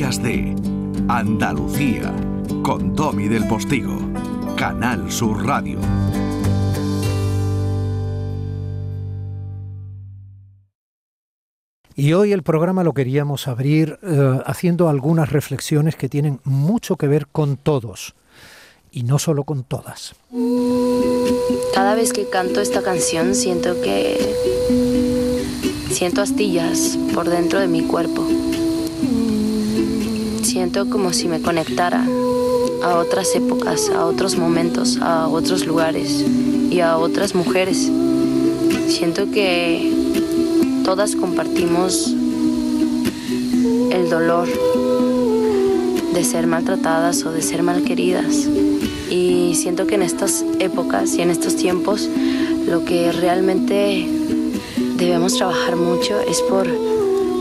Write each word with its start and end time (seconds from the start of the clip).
Días 0.00 0.22
de 0.22 0.56
Andalucía 1.08 2.10
con 2.62 2.96
Tommy 2.96 3.28
del 3.28 3.46
Postigo, 3.46 3.98
Canal 4.56 5.12
Sur 5.12 5.44
Radio. 5.44 5.78
Y 11.94 12.14
hoy 12.14 12.32
el 12.32 12.42
programa 12.42 12.82
lo 12.82 12.94
queríamos 12.94 13.46
abrir 13.46 13.98
eh, 14.02 14.40
haciendo 14.46 14.88
algunas 14.88 15.30
reflexiones 15.30 15.96
que 15.96 16.08
tienen 16.08 16.40
mucho 16.44 16.96
que 16.96 17.06
ver 17.06 17.26
con 17.26 17.58
todos 17.58 18.14
y 18.90 19.02
no 19.02 19.18
solo 19.18 19.44
con 19.44 19.64
todas. 19.64 20.14
Cada 21.74 21.94
vez 21.94 22.14
que 22.14 22.26
canto 22.26 22.62
esta 22.62 22.80
canción 22.80 23.34
siento 23.34 23.78
que 23.82 24.16
siento 25.90 26.22
astillas 26.22 26.98
por 27.12 27.28
dentro 27.28 27.60
de 27.60 27.68
mi 27.68 27.82
cuerpo. 27.82 28.26
Siento 30.50 30.90
como 30.90 31.12
si 31.12 31.28
me 31.28 31.40
conectara 31.40 32.04
a 32.82 32.96
otras 32.96 33.36
épocas, 33.36 33.88
a 33.88 34.04
otros 34.04 34.36
momentos, 34.36 34.98
a 35.00 35.28
otros 35.28 35.64
lugares 35.64 36.24
y 36.72 36.80
a 36.80 36.98
otras 36.98 37.36
mujeres. 37.36 37.88
Siento 38.88 39.30
que 39.30 39.92
todas 40.84 41.14
compartimos 41.14 42.16
el 43.92 44.10
dolor 44.10 44.48
de 46.14 46.24
ser 46.24 46.48
maltratadas 46.48 47.24
o 47.24 47.30
de 47.30 47.42
ser 47.42 47.62
malqueridas. 47.62 48.48
Y 49.08 49.54
siento 49.54 49.86
que 49.86 49.94
en 49.94 50.02
estas 50.02 50.44
épocas 50.58 51.14
y 51.14 51.22
en 51.22 51.30
estos 51.30 51.54
tiempos 51.54 52.08
lo 52.66 52.84
que 52.84 53.12
realmente 53.12 54.04
debemos 54.96 55.36
trabajar 55.36 55.76
mucho 55.76 56.18
es 56.20 56.42
por 56.42 56.66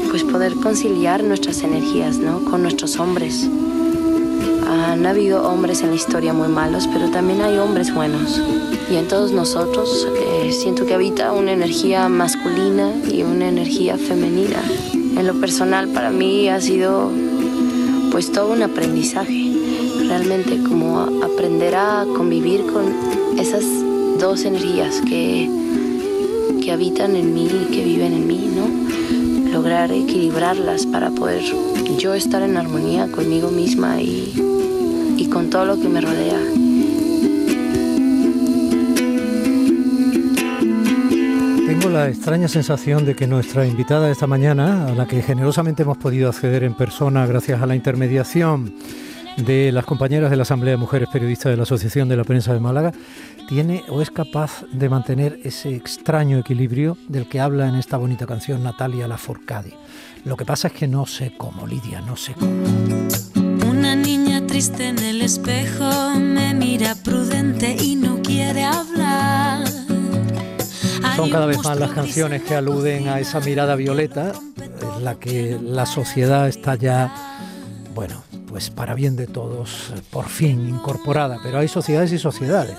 pues 0.09 0.23
poder 0.23 0.55
conciliar 0.55 1.23
nuestras 1.23 1.61
energías 1.61 2.17
¿no? 2.17 2.43
con 2.43 2.63
nuestros 2.63 2.97
hombres. 2.99 3.47
Han 4.67 5.05
habido 5.05 5.47
hombres 5.47 5.81
en 5.81 5.89
la 5.89 5.95
historia 5.95 6.33
muy 6.33 6.47
malos, 6.47 6.87
pero 6.91 7.09
también 7.09 7.41
hay 7.41 7.57
hombres 7.57 7.93
buenos. 7.93 8.41
Y 8.91 8.95
en 8.95 9.07
todos 9.07 9.31
nosotros 9.31 10.07
eh, 10.17 10.51
siento 10.51 10.85
que 10.85 10.93
habita 10.93 11.31
una 11.31 11.51
energía 11.51 12.09
masculina 12.09 12.91
y 13.07 13.23
una 13.23 13.49
energía 13.49 13.97
femenina. 13.97 14.61
En 14.93 15.27
lo 15.27 15.39
personal 15.39 15.89
para 15.89 16.09
mí 16.09 16.49
ha 16.49 16.59
sido 16.59 17.11
pues 18.11 18.31
todo 18.31 18.51
un 18.51 18.63
aprendizaje, 18.63 19.53
realmente 20.07 20.61
como 20.63 20.99
aprender 20.99 21.75
a 21.75 22.05
convivir 22.15 22.65
con 22.65 23.39
esas 23.39 23.63
dos 24.19 24.43
energías 24.45 25.01
que, 25.01 25.49
que 26.61 26.71
habitan 26.71 27.15
en 27.15 27.33
mí 27.33 27.45
y 27.45 27.71
que 27.71 27.83
viven 27.83 28.13
en 28.13 28.27
mí, 28.27 28.49
¿no? 28.55 28.88
Lograr 29.59 29.91
equilibrarlas 29.91 30.85
para 30.85 31.09
poder 31.09 31.43
yo 31.97 32.13
estar 32.13 32.41
en 32.43 32.55
armonía 32.55 33.11
conmigo 33.11 33.51
misma 33.51 34.01
y, 34.01 34.33
y 35.17 35.27
con 35.27 35.49
todo 35.49 35.65
lo 35.65 35.75
que 35.77 35.89
me 35.89 35.99
rodea. 35.99 36.39
Tengo 41.67 41.89
la 41.89 42.07
extraña 42.07 42.47
sensación 42.47 43.05
de 43.05 43.17
que 43.17 43.27
nuestra 43.27 43.67
invitada 43.67 44.09
esta 44.09 44.27
mañana, 44.27 44.87
a 44.87 44.91
la 44.95 45.05
que 45.05 45.21
generosamente 45.21 45.83
hemos 45.83 45.97
podido 45.97 46.29
acceder 46.29 46.63
en 46.63 46.73
persona 46.73 47.25
gracias 47.25 47.61
a 47.61 47.65
la 47.65 47.75
intermediación 47.75 48.73
de 49.45 49.71
las 49.71 49.85
compañeras 49.85 50.29
de 50.29 50.35
la 50.35 50.43
Asamblea 50.43 50.73
de 50.73 50.77
Mujeres 50.77 51.09
Periodistas 51.11 51.51
de 51.51 51.57
la 51.57 51.63
Asociación 51.63 52.09
de 52.09 52.17
la 52.17 52.23
Prensa 52.23 52.53
de 52.53 52.59
Málaga, 52.59 52.91
tiene 53.47 53.83
o 53.89 54.01
es 54.01 54.11
capaz 54.11 54.63
de 54.71 54.89
mantener 54.89 55.39
ese 55.43 55.75
extraño 55.75 56.37
equilibrio 56.37 56.97
del 57.07 57.27
que 57.27 57.39
habla 57.39 57.67
en 57.67 57.75
esta 57.75 57.97
bonita 57.97 58.25
canción 58.25 58.63
Natalia 58.63 59.07
Laforcadi. 59.07 59.73
Lo 60.25 60.35
que 60.35 60.45
pasa 60.45 60.67
es 60.67 60.73
que 60.73 60.87
no 60.87 61.05
sé 61.05 61.33
cómo, 61.37 61.65
Lidia, 61.65 62.01
no 62.01 62.15
sé 62.15 62.33
cómo. 62.33 62.51
Una 63.69 63.95
niña 63.95 64.45
triste 64.45 64.89
en 64.89 64.99
el 64.99 65.21
espejo 65.21 66.11
me 66.19 66.53
mira 66.53 66.95
prudente 66.95 67.75
y 67.81 67.95
no 67.95 68.21
quiere 68.21 68.63
hablar. 68.63 69.67
Son 71.15 71.29
cada 71.29 71.45
vez 71.45 71.63
más 71.63 71.77
las 71.77 71.91
canciones 71.91 72.43
que 72.43 72.55
aluden 72.55 73.07
a 73.07 73.19
esa 73.19 73.39
mirada 73.39 73.75
violeta, 73.75 74.33
en 74.97 75.03
la 75.03 75.15
que 75.15 75.57
la 75.61 75.85
sociedad 75.85 76.47
está 76.47 76.75
ya, 76.75 77.13
bueno, 77.93 78.23
pues 78.49 78.69
para 78.69 78.95
bien 78.95 79.15
de 79.15 79.27
todos, 79.27 79.93
por 80.11 80.25
fin 80.25 80.67
incorporada. 80.69 81.37
Pero 81.43 81.59
hay 81.59 81.67
sociedades 81.67 82.11
y 82.11 82.17
sociedades. 82.17 82.77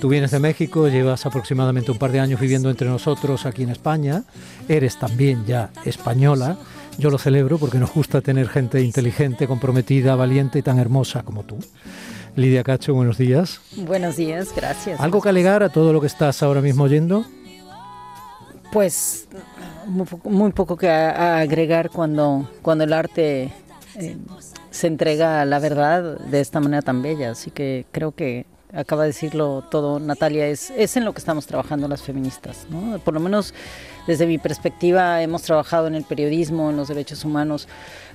Tú 0.00 0.08
vienes 0.08 0.32
de 0.32 0.40
México, 0.40 0.88
llevas 0.88 1.24
aproximadamente 1.24 1.90
un 1.90 1.98
par 1.98 2.10
de 2.12 2.20
años 2.20 2.40
viviendo 2.40 2.68
entre 2.68 2.88
nosotros 2.88 3.46
aquí 3.46 3.62
en 3.62 3.70
España, 3.70 4.24
eres 4.68 4.98
también 4.98 5.46
ya 5.46 5.70
española. 5.84 6.58
Yo 6.98 7.10
lo 7.10 7.18
celebro 7.18 7.58
porque 7.58 7.78
nos 7.78 7.92
gusta 7.94 8.20
tener 8.20 8.48
gente 8.48 8.82
inteligente, 8.82 9.46
comprometida, 9.46 10.14
valiente 10.14 10.58
y 10.58 10.62
tan 10.62 10.78
hermosa 10.78 11.22
como 11.22 11.42
tú. 11.44 11.56
Lidia 12.36 12.64
Cacho, 12.64 12.92
buenos 12.94 13.16
días. 13.16 13.60
Buenos 13.76 14.16
días, 14.16 14.48
gracias. 14.54 15.00
¿Algo 15.00 15.22
que 15.22 15.28
alegar 15.28 15.62
a 15.62 15.68
todo 15.70 15.92
lo 15.92 16.00
que 16.00 16.08
estás 16.08 16.42
ahora 16.42 16.60
mismo 16.60 16.84
oyendo? 16.84 17.24
Pues 18.72 19.28
muy 19.86 20.04
poco, 20.06 20.30
muy 20.30 20.52
poco 20.52 20.76
que 20.76 20.88
a- 20.90 21.10
a 21.36 21.38
agregar 21.40 21.90
cuando, 21.90 22.48
cuando 22.62 22.84
el 22.84 22.92
arte 22.92 23.52
eh, 23.96 24.16
se 24.74 24.88
entrega 24.88 25.44
la 25.44 25.60
verdad 25.60 26.18
de 26.18 26.40
esta 26.40 26.58
manera 26.58 26.82
tan 26.82 27.00
bella. 27.00 27.30
Así 27.30 27.52
que 27.52 27.86
creo 27.92 28.10
que 28.10 28.44
acaba 28.72 29.02
de 29.02 29.10
decirlo 29.10 29.62
todo 29.70 30.00
Natalia, 30.00 30.48
es, 30.48 30.70
es 30.70 30.96
en 30.96 31.04
lo 31.04 31.12
que 31.12 31.20
estamos 31.20 31.46
trabajando 31.46 31.86
las 31.86 32.02
feministas. 32.02 32.66
¿no? 32.70 32.98
Por 32.98 33.14
lo 33.14 33.20
menos 33.20 33.54
desde 34.08 34.26
mi 34.26 34.36
perspectiva 34.38 35.22
hemos 35.22 35.42
trabajado 35.42 35.86
en 35.86 35.94
el 35.94 36.02
periodismo, 36.02 36.70
en 36.70 36.76
los 36.76 36.88
derechos 36.88 37.24
humanos, 37.24 37.68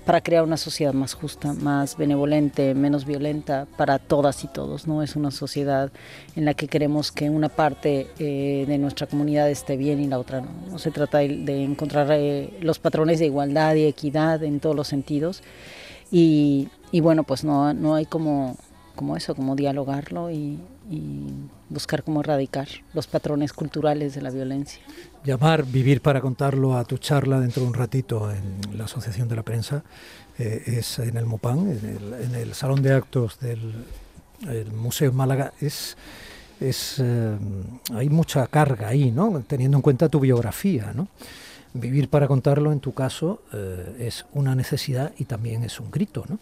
para 0.05 0.19
crear 0.19 0.43
una 0.43 0.57
sociedad 0.57 0.91
más 0.93 1.13
justa, 1.13 1.53
más 1.53 1.95
benevolente, 1.95 2.73
menos 2.73 3.05
violenta 3.05 3.65
para 3.77 3.97
todas 3.97 4.43
y 4.43 4.47
todos. 4.47 4.85
No 4.85 5.01
es 5.01 5.15
una 5.15 5.31
sociedad 5.31 5.91
en 6.35 6.43
la 6.43 6.55
que 6.55 6.67
queremos 6.67 7.13
que 7.13 7.29
una 7.29 7.47
parte 7.47 8.07
eh, 8.19 8.65
de 8.67 8.77
nuestra 8.77 9.07
comunidad 9.07 9.49
esté 9.49 9.77
bien 9.77 10.01
y 10.01 10.07
la 10.07 10.19
otra 10.19 10.41
no. 10.41 10.77
Se 10.77 10.91
trata 10.91 11.19
de, 11.19 11.37
de 11.37 11.63
encontrar 11.63 12.07
eh, 12.11 12.49
los 12.59 12.79
patrones 12.79 13.19
de 13.19 13.27
igualdad 13.27 13.75
y 13.75 13.85
equidad 13.85 14.43
en 14.43 14.59
todos 14.59 14.75
los 14.75 14.89
sentidos. 14.89 15.41
Y, 16.11 16.69
bueno, 17.01 17.23
pues 17.23 17.43
no, 17.43 17.73
no 17.73 17.95
hay 17.95 18.05
como, 18.05 18.57
como 18.95 19.15
eso, 19.15 19.35
como 19.35 19.55
dialogarlo 19.55 20.31
y, 20.31 20.59
y 20.89 21.27
buscar 21.69 22.03
cómo 22.03 22.21
erradicar 22.21 22.67
los 22.93 23.07
patrones 23.07 23.53
culturales 23.53 24.15
de 24.15 24.21
la 24.21 24.31
violencia. 24.31 24.81
Llamar 25.23 25.65
Vivir 25.65 26.01
para 26.01 26.19
contarlo 26.19 26.75
a 26.77 26.83
tu 26.83 26.97
charla 26.97 27.39
dentro 27.39 27.61
de 27.61 27.69
un 27.69 27.73
ratito 27.75 28.31
en 28.31 28.77
la 28.77 28.85
Asociación 28.85 29.27
de 29.27 29.35
la 29.35 29.43
Prensa 29.43 29.83
eh, 30.37 30.63
es 30.65 30.99
en 30.99 31.15
el 31.17 31.25
Mopán, 31.25 31.69
en 31.69 32.35
el, 32.35 32.53
Salón 32.53 32.81
de 32.81 32.93
Actos 32.93 33.39
del 33.39 33.85
el 34.47 34.71
Museo 34.71 35.11
Málaga. 35.11 35.53
Es, 35.61 35.95
es, 36.59 36.95
eh, 36.99 37.37
hay 37.93 38.09
mucha 38.09 38.47
carga 38.47 38.87
ahí, 38.87 39.11
¿no? 39.11 39.43
teniendo 39.45 39.77
en 39.77 39.81
cuenta 39.81 40.09
tu 40.09 40.19
biografía. 40.19 40.91
¿no? 40.95 41.07
Vivir 41.73 42.09
para 42.09 42.27
contarlo, 42.27 42.71
en 42.71 42.79
tu 42.79 42.93
caso, 42.93 43.41
eh, 43.53 44.07
es 44.07 44.25
una 44.33 44.55
necesidad 44.55 45.13
y 45.17 45.25
también 45.25 45.63
es 45.63 45.79
un 45.79 45.91
grito. 45.91 46.25
¿no? 46.27 46.39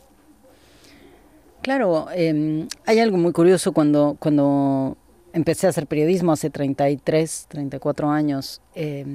Claro, 1.61 2.07
eh, 2.13 2.67
hay 2.85 2.99
algo 2.99 3.17
muy 3.17 3.33
curioso 3.33 3.73
cuando, 3.73 4.15
cuando 4.19 4.95
empecé 5.33 5.67
a 5.67 5.71
hacer 5.71 5.85
periodismo 5.87 6.31
hace 6.31 6.49
33, 6.49 7.47
34 7.49 8.09
años. 8.09 8.61
eh, 8.75 9.05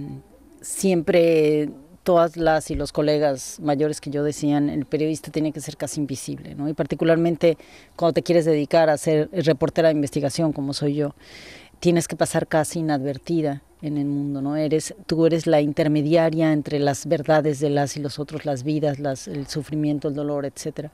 siempre 0.61 1.71
todas 2.03 2.37
las 2.37 2.71
y 2.71 2.75
los 2.75 2.93
colegas 2.93 3.59
mayores 3.61 4.01
que 4.01 4.11
yo 4.11 4.25
decían, 4.25 4.69
el 4.69 4.87
periodista 4.87 5.31
tiene 5.31 5.53
que 5.53 5.61
ser 5.61 5.77
casi 5.77 6.01
invisible, 6.01 6.55
¿no? 6.55 6.69
Y 6.69 6.75
particularmente 6.75 7.57
cuando 7.97 8.15
te 8.15 8.23
quieres 8.23 8.45
dedicar 8.45 8.91
a 8.91 8.97
ser 8.97 9.29
reportera 9.33 9.89
de 9.89 9.95
investigación, 9.95 10.53
como 10.53 10.73
soy 10.73 10.95
yo, 10.95 11.15
tienes 11.81 12.09
que 12.09 12.17
pasar 12.17 12.47
casi 12.47 12.81
inadvertida 12.81 13.63
en 13.83 13.99
el 13.99 14.07
mundo, 14.07 14.41
¿no? 14.41 14.57
Eres, 14.57 14.95
tú 15.07 15.27
eres 15.27 15.47
la 15.47 15.61
intermediaria 15.61 16.53
entre 16.53 16.79
las 16.79 17.07
verdades 17.07 17.61
de 17.61 17.69
las 17.69 17.97
y 17.97 18.01
los 18.01 18.19
otros, 18.19 18.45
las 18.45 18.63
vidas, 18.63 18.99
las, 18.99 19.29
el 19.29 19.49
sufrimiento, 19.49 20.09
el 20.09 20.15
dolor, 20.15 20.47
etcétera 20.47 20.93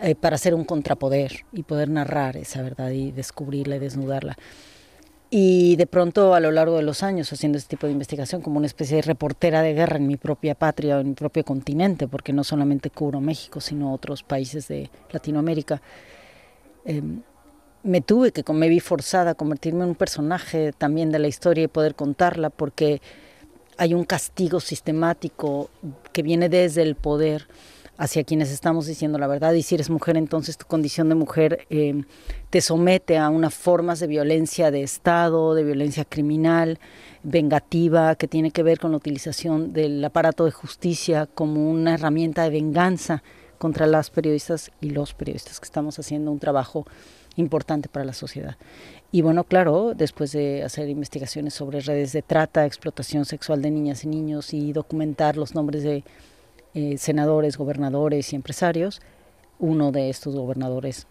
eh, 0.00 0.14
para 0.14 0.38
ser 0.38 0.54
un 0.54 0.64
contrapoder 0.64 1.44
y 1.52 1.64
poder 1.64 1.90
narrar 1.90 2.36
esa 2.36 2.62
verdad 2.62 2.90
y 2.90 3.10
descubrirla 3.10 3.76
y 3.76 3.78
desnudarla. 3.80 4.36
Y 5.28 5.74
de 5.74 5.88
pronto 5.88 6.34
a 6.34 6.40
lo 6.40 6.52
largo 6.52 6.76
de 6.76 6.84
los 6.84 7.02
años 7.02 7.32
haciendo 7.32 7.58
este 7.58 7.70
tipo 7.70 7.86
de 7.88 7.94
investigación 7.94 8.40
como 8.40 8.58
una 8.58 8.66
especie 8.66 8.96
de 8.96 9.02
reportera 9.02 9.60
de 9.60 9.74
guerra 9.74 9.96
en 9.96 10.06
mi 10.06 10.16
propia 10.16 10.54
patria 10.54 11.00
en 11.00 11.08
mi 11.08 11.14
propio 11.14 11.44
continente, 11.44 12.06
porque 12.06 12.32
no 12.32 12.44
solamente 12.44 12.90
cubro 12.90 13.20
México, 13.20 13.60
sino 13.60 13.92
otros 13.92 14.22
países 14.22 14.68
de 14.68 14.88
Latinoamérica, 15.10 15.82
eh, 16.84 17.02
me 17.88 18.02
tuve 18.02 18.32
que, 18.32 18.44
me 18.52 18.68
vi 18.68 18.80
forzada 18.80 19.32
a 19.32 19.34
convertirme 19.34 19.84
en 19.84 19.90
un 19.90 19.94
personaje 19.94 20.72
también 20.76 21.10
de 21.10 21.18
la 21.18 21.28
historia 21.28 21.64
y 21.64 21.68
poder 21.68 21.94
contarla, 21.94 22.50
porque 22.50 23.00
hay 23.78 23.94
un 23.94 24.04
castigo 24.04 24.60
sistemático 24.60 25.70
que 26.12 26.22
viene 26.22 26.48
desde 26.48 26.82
el 26.82 26.96
poder 26.96 27.48
hacia 27.96 28.24
quienes 28.24 28.50
estamos 28.50 28.86
diciendo 28.86 29.18
la 29.18 29.26
verdad. 29.26 29.54
Y 29.54 29.62
si 29.62 29.74
eres 29.74 29.88
mujer, 29.88 30.16
entonces 30.16 30.58
tu 30.58 30.66
condición 30.66 31.08
de 31.08 31.14
mujer 31.14 31.66
eh, 31.70 32.04
te 32.50 32.60
somete 32.60 33.16
a 33.16 33.30
unas 33.30 33.54
formas 33.54 34.00
de 34.00 34.06
violencia 34.06 34.70
de 34.70 34.82
Estado, 34.82 35.54
de 35.54 35.64
violencia 35.64 36.04
criminal, 36.04 36.78
vengativa, 37.22 38.14
que 38.16 38.28
tiene 38.28 38.50
que 38.50 38.62
ver 38.62 38.78
con 38.78 38.90
la 38.90 38.98
utilización 38.98 39.72
del 39.72 40.04
aparato 40.04 40.44
de 40.44 40.50
justicia 40.50 41.26
como 41.26 41.70
una 41.70 41.94
herramienta 41.94 42.42
de 42.44 42.50
venganza 42.50 43.22
contra 43.58 43.86
las 43.86 44.10
periodistas 44.10 44.70
y 44.80 44.90
los 44.90 45.14
periodistas 45.14 45.58
que 45.58 45.64
estamos 45.64 45.98
haciendo 45.98 46.30
un 46.30 46.38
trabajo 46.38 46.86
importante 47.38 47.88
para 47.88 48.04
la 48.04 48.12
sociedad. 48.12 48.56
Y 49.10 49.22
bueno, 49.22 49.44
claro, 49.44 49.94
después 49.94 50.32
de 50.32 50.62
hacer 50.62 50.88
investigaciones 50.88 51.54
sobre 51.54 51.80
redes 51.80 52.12
de 52.12 52.22
trata, 52.22 52.66
explotación 52.66 53.24
sexual 53.24 53.62
de 53.62 53.70
niñas 53.70 54.04
y 54.04 54.08
niños 54.08 54.52
y 54.52 54.72
documentar 54.72 55.36
los 55.36 55.54
nombres 55.54 55.82
de 55.82 56.04
eh, 56.74 56.98
senadores, 56.98 57.56
gobernadores 57.56 58.32
y 58.32 58.36
empresarios, 58.36 59.00
uno 59.58 59.92
de 59.92 60.10
estos 60.10 60.34
gobernadores 60.34 61.06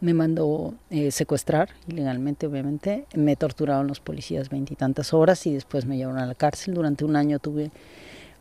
me 0.00 0.14
mandó 0.14 0.74
eh, 0.90 1.12
secuestrar 1.12 1.70
ilegalmente, 1.86 2.46
obviamente. 2.46 3.06
Me 3.14 3.36
torturaron 3.36 3.86
los 3.86 4.00
policías 4.00 4.48
veintitantas 4.48 5.12
horas 5.12 5.46
y 5.46 5.54
después 5.54 5.86
me 5.86 5.96
llevaron 5.96 6.20
a 6.20 6.26
la 6.26 6.34
cárcel. 6.34 6.74
Durante 6.74 7.04
un 7.04 7.14
año 7.14 7.38
tuve 7.38 7.70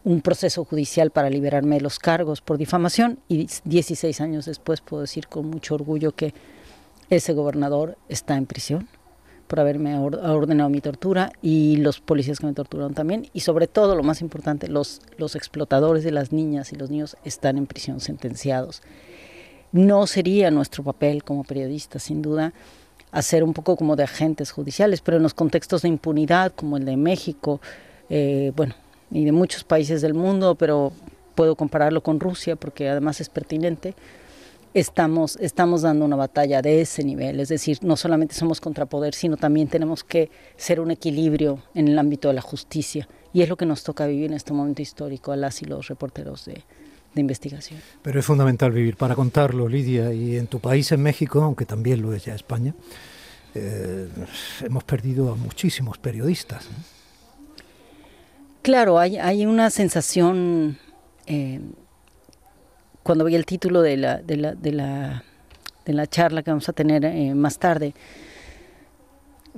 un 0.04 0.22
proceso 0.22 0.66
judicial 0.66 1.12
para 1.12 1.30
liberarme 1.30 1.76
de 1.76 1.82
los 1.82 2.00
cargos 2.00 2.42
por 2.42 2.58
difamación 2.58 3.20
y 3.28 3.48
16 3.66 4.20
años 4.22 4.46
después 4.46 4.82
puedo 4.82 5.02
decir 5.02 5.28
con 5.28 5.46
mucho 5.48 5.76
orgullo 5.76 6.14
que 6.14 6.34
ese 7.12 7.34
gobernador 7.34 7.98
está 8.10 8.38
en 8.38 8.46
prisión 8.46 8.88
por 9.48 9.60
haberme 9.60 10.00
ordenado 10.00 10.70
mi 10.70 10.80
tortura 10.80 11.34
y 11.42 11.76
los 11.76 12.00
policías 12.00 12.40
que 12.40 12.46
me 12.46 12.54
torturaron 12.54 12.94
también. 12.94 13.28
Y 13.34 13.42
sobre 13.42 13.68
todo 13.68 13.96
lo 13.96 14.02
más 14.02 14.22
importante 14.22 14.70
los 14.70 15.02
los 15.18 15.36
explotadores 15.36 16.06
de 16.06 16.12
las 16.12 16.32
niñas 16.32 16.72
y 16.72 16.78
los 16.78 16.90
niños 16.90 17.18
están 17.26 17.58
en 17.58 17.68
prisión 17.68 18.00
sentenciados. 18.00 18.82
No 19.74 20.08
sería 20.08 20.52
nuestro 20.52 20.86
papel 20.86 21.26
como 21.26 21.44
periodistas 21.44 22.04
sin 22.04 22.22
duda 22.22 22.54
hacer 23.12 23.44
un 23.44 23.54
poco 23.54 23.76
como 23.76 23.98
de 23.98 24.04
agentes 24.04 24.52
judiciales 24.52 25.02
pero 25.02 25.18
en 25.18 25.24
los 25.24 25.34
contextos 25.34 25.82
de 25.82 25.90
impunidad 25.90 26.54
como 26.54 26.78
el 26.78 26.86
de 26.86 26.96
México 26.96 27.60
eh, 28.10 28.54
bueno 28.56 28.74
y 29.12 29.26
de 29.26 29.34
muchos 29.34 29.66
países 29.66 30.02
del 30.02 30.14
mundo 30.14 30.56
pero 30.56 30.94
puedo 31.36 31.58
compararlo 31.58 32.02
con 32.02 32.22
Rusia 32.22 32.56
porque 32.56 32.88
además 32.88 33.20
es 33.20 33.28
pertinente 33.28 33.96
estamos, 34.74 35.38
estamos 35.42 35.82
dando 35.82 36.06
una 36.06 36.16
batalla 36.16 36.62
de 36.62 36.82
ese 36.82 37.04
nivel. 37.04 37.40
Es 37.40 37.50
decir, 37.50 37.80
no 37.82 37.98
solamente 37.98 38.36
somos 38.36 38.62
contrapoder, 38.62 39.14
sino 39.14 39.38
también 39.38 39.68
tenemos 39.68 40.04
que 40.04 40.30
ser 40.56 40.80
un 40.80 40.92
equilibrio 40.92 41.60
en 41.74 41.88
el 41.88 42.00
ámbito 42.00 42.28
de 42.28 42.36
la 42.36 42.42
justicia. 42.42 43.08
Y 43.34 43.42
es 43.42 43.50
lo 43.50 43.58
que 43.58 43.66
nos 43.66 43.84
toca 43.84 44.08
vivir 44.08 44.26
en 44.26 44.34
este 44.34 44.54
momento 44.54 44.82
histórico 44.82 45.32
a 45.32 45.36
las 45.36 45.62
y 45.62 45.66
los 45.66 45.88
reporteros 45.88 46.46
de, 46.46 46.64
de 47.14 47.22
investigación. 47.22 47.80
Pero 48.02 48.20
es 48.20 48.26
fundamental 48.26 48.72
vivir 48.72 48.98
para 48.98 49.16
contarlo, 49.16 49.68
Lidia. 49.68 50.14
Y 50.14 50.38
en 50.38 50.48
tu 50.48 50.60
país, 50.60 50.92
en 50.92 51.02
México, 51.02 51.42
aunque 51.42 51.66
también 51.66 52.02
lo 52.02 52.14
es 52.14 52.26
ya 52.26 52.36
España, 52.36 52.74
eh, 53.54 54.08
hemos 54.64 54.84
perdido 54.84 55.32
a 55.32 55.36
muchísimos 55.36 55.98
periodistas. 55.98 56.68
Claro, 58.62 59.00
hay, 59.00 59.18
hay 59.18 59.46
una 59.46 59.70
sensación 59.70 60.78
eh, 61.26 61.60
cuando 63.04 63.26
vi 63.26 63.36
el 63.36 63.46
título 63.46 63.82
de 63.82 63.98
la, 63.98 64.18
de 64.18 64.38
la, 64.38 64.56
de 64.56 64.72
la, 64.72 65.24
de 65.86 65.94
la 65.94 66.08
charla 66.08 66.44
que 66.44 66.52
vamos 66.52 66.70
a 66.70 66.74
tener 66.74 67.06
eh, 67.06 67.34
más 67.34 67.58
tarde, 67.58 67.94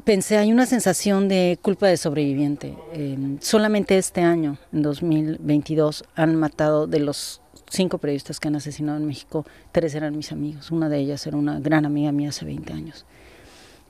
pensé, 0.04 0.38
hay 0.38 0.52
una 0.52 0.66
sensación 0.66 1.28
de 1.28 1.60
culpa 1.62 1.88
de 1.88 1.98
sobreviviente. 1.98 2.76
Eh, 2.94 3.38
solamente 3.40 3.98
este 3.98 4.22
año, 4.22 4.58
en 4.72 4.82
2022, 4.82 6.04
han 6.16 6.36
matado 6.36 6.88
de 6.88 7.00
los 7.00 7.42
cinco 7.70 7.98
periodistas 7.98 8.40
que 8.40 8.48
han 8.48 8.56
asesinado 8.56 8.98
en 8.98 9.06
México, 9.06 9.46
tres 9.72 9.96
eran 9.96 10.16
mis 10.16 10.32
amigos. 10.32 10.72
Una 10.72 10.90
de 10.90 11.00
ellas 11.00 11.26
era 11.28 11.38
una 11.38 11.60
gran 11.60 11.86
amiga 11.86 12.12
mía 12.12 12.30
hace 12.30 12.46
20 12.46 12.74
años. 12.74 13.06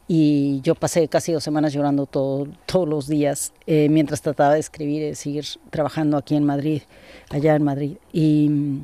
Y 0.08 0.60
yo 0.62 0.76
pasé 0.76 1.08
casi 1.08 1.32
dos 1.32 1.44
semanas 1.44 1.74
llorando 1.74 2.06
todo, 2.06 2.48
todos 2.66 2.88
los 2.88 3.08
días 3.08 3.54
eh, 3.66 3.88
mientras 3.90 4.22
trataba 4.22 4.54
de 4.54 4.60
escribir 4.60 5.02
y 5.02 5.06
de 5.08 5.16
seguir 5.16 5.46
trabajando 5.70 6.18
aquí 6.18 6.36
en 6.36 6.44
Madrid, 6.44 6.82
allá 7.30 7.56
en 7.56 7.64
Madrid. 7.64 7.98
Y 8.12 8.82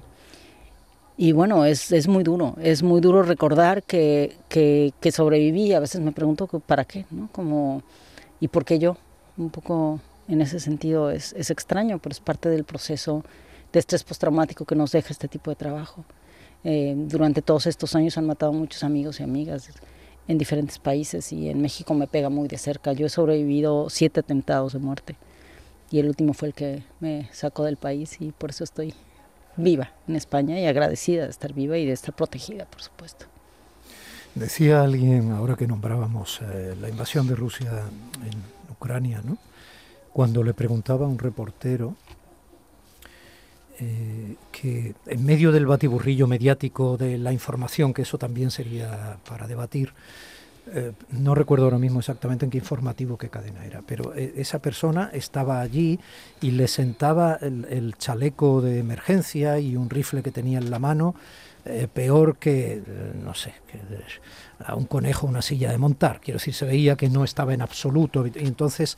y 1.22 1.34
bueno, 1.34 1.66
es, 1.66 1.92
es 1.92 2.08
muy 2.08 2.24
duro, 2.24 2.56
es 2.62 2.82
muy 2.82 3.02
duro 3.02 3.24
recordar 3.24 3.84
que, 3.84 4.38
que, 4.48 4.94
que 5.02 5.12
sobreviví. 5.12 5.74
A 5.74 5.82
veces 5.82 6.00
me 6.00 6.14
pregunto 6.14 6.48
para 6.48 6.86
qué, 6.86 7.06
¿no? 7.12 7.28
Como, 7.34 7.84
¿Y 8.40 8.48
por 8.48 8.64
qué 8.64 8.80
yo? 8.80 8.96
Un 9.38 9.50
poco 9.50 10.00
en 10.30 10.40
ese 10.40 10.62
sentido 10.62 11.12
es, 11.12 11.34
es 11.34 11.52
extraño, 11.52 12.00
pero 12.00 12.14
es 12.14 12.22
parte 12.22 12.48
del 12.48 12.64
proceso 12.64 13.26
de 13.74 13.80
estrés 13.80 14.06
postraumático 14.06 14.64
que 14.64 14.76
nos 14.76 14.94
deja 14.94 15.10
este 15.10 15.28
tipo 15.28 15.52
de 15.52 15.58
trabajo. 15.58 16.06
Eh, 16.64 16.94
durante 16.96 17.42
todos 17.42 17.68
estos 17.68 17.96
años 17.96 18.18
han 18.18 18.26
matado 18.26 18.54
muchos 18.54 18.86
amigos 18.86 19.20
y 19.20 19.24
amigas 19.24 19.70
en 20.30 20.38
diferentes 20.38 20.80
países 20.80 21.34
y 21.34 21.50
en 21.50 21.62
México 21.62 21.94
me 21.96 22.08
pega 22.08 22.30
muy 22.30 22.48
de 22.48 22.58
cerca. 22.58 22.94
Yo 22.94 23.08
he 23.08 23.10
sobrevivido 23.10 23.90
siete 23.90 24.22
atentados 24.22 24.72
de 24.72 24.80
muerte 24.80 25.18
y 25.92 26.00
el 26.00 26.08
último 26.08 26.34
fue 26.34 26.48
el 26.48 26.54
que 26.54 26.84
me 27.02 27.28
sacó 27.34 27.66
del 27.66 27.76
país 27.76 28.16
y 28.22 28.32
por 28.32 28.52
eso 28.52 28.64
estoy 28.64 28.94
viva 29.60 29.92
en 30.08 30.16
España 30.16 30.60
y 30.60 30.66
agradecida 30.66 31.26
de 31.26 31.30
estar 31.30 31.54
viva 31.54 31.78
y 31.78 31.86
de 31.86 31.94
estar 31.94 32.16
protegida, 32.16 32.66
por 32.66 32.82
supuesto. 32.82 33.26
Decía 34.36 34.84
alguien, 34.84 35.32
ahora 35.32 35.56
que 35.56 35.68
nombrábamos 35.68 36.42
eh, 36.42 36.76
la 36.80 36.90
invasión 36.90 37.28
de 37.28 37.36
Rusia 37.36 37.72
en 38.24 38.72
Ucrania, 38.72 39.22
¿no? 39.24 39.38
cuando 40.14 40.44
le 40.44 40.54
preguntaba 40.54 41.06
a 41.06 41.10
un 41.10 41.20
reportero 41.20 41.96
eh, 43.80 44.36
que 44.52 44.94
en 45.06 45.26
medio 45.26 45.52
del 45.52 45.66
batiburrillo 45.66 46.28
mediático 46.28 46.98
de 46.98 47.18
la 47.18 47.32
información, 47.32 47.94
que 47.94 48.02
eso 48.02 48.18
también 48.18 48.52
sería 48.52 49.18
para 49.28 49.48
debatir, 49.48 49.94
eh, 50.72 50.94
no 51.10 51.36
recuerdo 51.36 51.66
ahora 51.66 51.78
mismo 51.78 52.00
exactamente 52.00 52.46
en 52.46 52.52
qué 52.52 52.58
informativo, 52.58 53.18
qué 53.18 53.30
cadena 53.30 53.66
era, 53.66 53.82
pero 53.86 54.14
eh, 54.16 54.34
esa 54.38 54.60
persona 54.60 55.10
estaba 55.14 55.62
allí 55.62 56.00
y 56.42 56.52
le 56.52 56.68
sentaba 56.68 57.40
el, 57.42 57.96
chaleco 57.98 58.62
de 58.62 58.80
emergencia 58.80 59.60
y 59.60 59.76
un 59.76 59.90
rifle 59.90 60.22
que 60.22 60.32
tenía 60.32 60.60
en 60.60 60.70
la 60.70 60.80
mano, 60.80 61.16
eh, 61.66 61.88
peor 61.92 62.38
que, 62.38 62.82
no 63.24 63.34
sé, 63.34 63.54
a 64.60 64.76
un 64.76 64.86
conejo 64.86 65.28
una 65.28 65.42
silla 65.42 65.72
de 65.72 65.78
montar. 65.78 66.22
Quiero 66.22 66.38
decir, 66.38 66.54
se 66.54 66.66
veía 66.66 66.96
que 66.96 67.10
no 67.10 67.24
estaba 67.24 67.54
en 67.54 67.62
absoluto. 67.62 68.26
Y 68.26 68.32
entonces, 68.36 68.98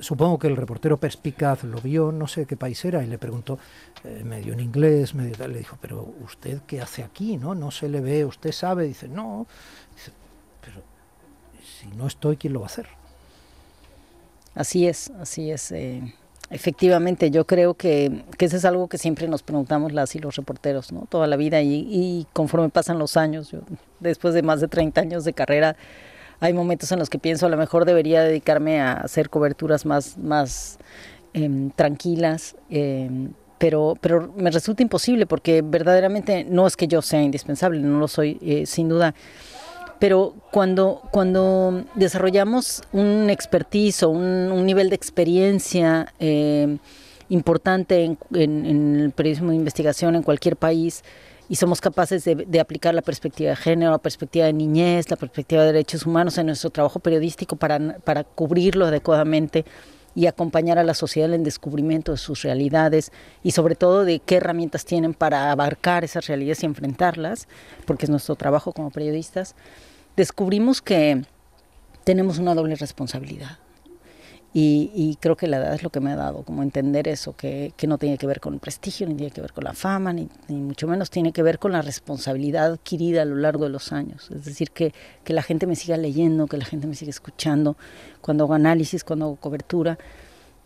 supongo 0.00 0.38
que 0.38 0.48
el 0.48 0.56
reportero 0.56 0.98
perspicaz 0.98 1.64
lo 1.64 1.80
vio, 1.80 2.12
no 2.12 2.26
sé 2.26 2.46
qué 2.46 2.56
país 2.56 2.84
era, 2.84 3.02
y 3.02 3.06
le 3.06 3.18
preguntó, 3.18 3.58
medio 4.22 4.52
en 4.52 4.60
inglés, 4.60 5.14
medio 5.14 5.34
tal, 5.34 5.52
le 5.52 5.58
dijo, 5.58 5.78
pero 5.80 6.14
usted 6.24 6.60
qué 6.66 6.80
hace 6.80 7.02
aquí, 7.02 7.36
¿no? 7.38 7.54
No 7.54 7.70
se 7.70 7.88
le 7.88 8.00
ve, 8.00 8.24
usted 8.24 8.52
sabe, 8.52 8.84
dice, 8.86 9.08
no 9.08 9.46
no 11.96 12.06
estoy, 12.06 12.36
¿quién 12.36 12.52
lo 12.52 12.60
va 12.60 12.66
a 12.66 12.68
hacer? 12.68 12.86
Así 14.54 14.86
es, 14.86 15.10
así 15.20 15.50
es. 15.50 15.70
Eh, 15.72 16.14
efectivamente, 16.50 17.30
yo 17.30 17.46
creo 17.46 17.74
que, 17.74 18.24
que, 18.38 18.46
eso 18.46 18.56
es 18.56 18.64
algo 18.64 18.88
que 18.88 18.98
siempre 18.98 19.28
nos 19.28 19.42
preguntamos 19.42 19.92
las 19.92 20.14
y 20.14 20.18
los 20.18 20.36
reporteros, 20.36 20.92
¿no? 20.92 21.06
Toda 21.08 21.26
la 21.26 21.36
vida 21.36 21.60
y, 21.60 21.86
y 21.88 22.26
conforme 22.32 22.68
pasan 22.70 22.98
los 22.98 23.16
años, 23.16 23.54
después 24.00 24.34
de 24.34 24.42
más 24.42 24.60
de 24.60 24.68
30 24.68 25.00
años 25.00 25.24
de 25.24 25.32
carrera, 25.32 25.76
hay 26.40 26.52
momentos 26.52 26.92
en 26.92 26.98
los 26.98 27.10
que 27.10 27.18
pienso 27.18 27.46
a 27.46 27.48
lo 27.48 27.56
mejor 27.56 27.84
debería 27.84 28.22
dedicarme 28.22 28.80
a 28.80 28.92
hacer 28.94 29.30
coberturas 29.30 29.86
más, 29.86 30.18
más 30.18 30.78
eh, 31.34 31.70
tranquilas, 31.76 32.56
eh, 32.70 33.10
pero, 33.58 33.96
pero 34.00 34.32
me 34.36 34.50
resulta 34.50 34.82
imposible 34.82 35.26
porque 35.26 35.62
verdaderamente 35.62 36.44
no 36.44 36.66
es 36.66 36.76
que 36.76 36.88
yo 36.88 37.00
sea 37.00 37.22
indispensable, 37.22 37.80
no 37.80 37.98
lo 37.98 38.08
soy, 38.08 38.38
eh, 38.42 38.66
sin 38.66 38.88
duda 38.88 39.14
pero 39.98 40.34
cuando, 40.50 41.02
cuando 41.10 41.84
desarrollamos 41.94 42.82
un 42.92 43.30
expertise 43.30 44.02
o 44.02 44.10
un, 44.10 44.66
nivel 44.66 44.90
de 44.90 44.96
experiencia 44.96 46.12
eh, 46.18 46.78
importante 47.28 48.04
en, 48.04 48.96
el 48.96 49.12
periodismo 49.12 49.50
de 49.50 49.56
investigación 49.56 50.14
en 50.14 50.22
cualquier 50.22 50.56
país 50.56 51.02
y 51.48 51.56
somos 51.56 51.80
capaces 51.80 52.24
de, 52.24 52.60
aplicar 52.60 52.94
la 52.94 53.02
perspectiva 53.02 53.50
de 53.50 53.56
género, 53.56 53.92
la 53.92 53.98
perspectiva 53.98 54.46
de 54.46 54.52
niñez, 54.52 55.10
la 55.10 55.16
perspectiva 55.16 55.62
de 55.62 55.72
derechos 55.72 56.04
humanos 56.04 56.36
en 56.38 56.46
nuestro 56.46 56.70
trabajo 56.70 56.98
periodístico 56.98 57.56
para, 57.56 57.98
para 58.00 58.24
cubrirlo 58.24 58.86
adecuadamente 58.86 59.64
y 60.16 60.26
acompañar 60.26 60.78
a 60.80 60.82
la 60.82 60.94
sociedad 60.94 61.28
en 61.28 61.40
el 61.40 61.44
descubrimiento 61.44 62.10
de 62.10 62.18
sus 62.18 62.42
realidades 62.42 63.12
y 63.44 63.52
sobre 63.52 63.76
todo 63.76 64.04
de 64.04 64.18
qué 64.18 64.38
herramientas 64.38 64.84
tienen 64.84 65.14
para 65.14 65.52
abarcar 65.52 66.02
esas 66.02 66.26
realidades 66.26 66.64
y 66.64 66.66
enfrentarlas, 66.66 67.46
porque 67.84 68.06
es 68.06 68.10
nuestro 68.10 68.34
trabajo 68.34 68.72
como 68.72 68.90
periodistas 68.90 69.54
descubrimos 70.16 70.80
que 70.82 71.22
tenemos 72.04 72.38
una 72.38 72.54
doble 72.54 72.74
responsabilidad. 72.74 73.58
Y, 74.58 75.18
creo 75.20 75.36
que 75.36 75.48
la 75.48 75.58
edad 75.58 75.74
es 75.74 75.82
lo 75.82 75.90
que 75.90 76.00
me 76.00 76.12
ha 76.12 76.16
dado, 76.16 76.42
como 76.42 76.62
entender 76.62 77.08
eso, 77.08 77.36
que, 77.36 77.74
no 77.86 77.98
tiene 77.98 78.16
que 78.16 78.26
ver 78.26 78.40
con 78.40 78.54
el 78.54 78.60
prestigio, 78.60 79.06
ni 79.06 79.14
tiene 79.14 79.30
que 79.30 79.42
ver 79.42 79.52
con 79.52 79.64
la 79.64 79.74
fama, 79.74 80.14
ni, 80.14 80.30
mucho 80.48 80.88
menos 80.88 81.10
tiene 81.10 81.30
que 81.32 81.42
ver 81.42 81.58
con 81.58 81.72
la 81.72 81.82
responsabilidad 81.82 82.72
adquirida 82.72 83.20
a 83.20 83.24
lo 83.26 83.36
largo 83.36 83.64
de 83.64 83.70
los 83.70 83.92
años. 83.92 84.30
Es 84.30 84.46
decir, 84.46 84.70
que, 84.70 84.94
que 85.24 85.34
la 85.34 85.42
gente 85.42 85.66
me 85.66 85.76
siga 85.76 85.98
leyendo, 85.98 86.46
que 86.46 86.56
la 86.56 86.64
gente 86.64 86.86
me 86.86 86.94
siga 86.94 87.10
escuchando, 87.10 87.76
cuando 88.22 88.44
hago 88.44 88.54
análisis, 88.54 89.04
cuando 89.04 89.26
hago 89.26 89.36
cobertura, 89.36 89.98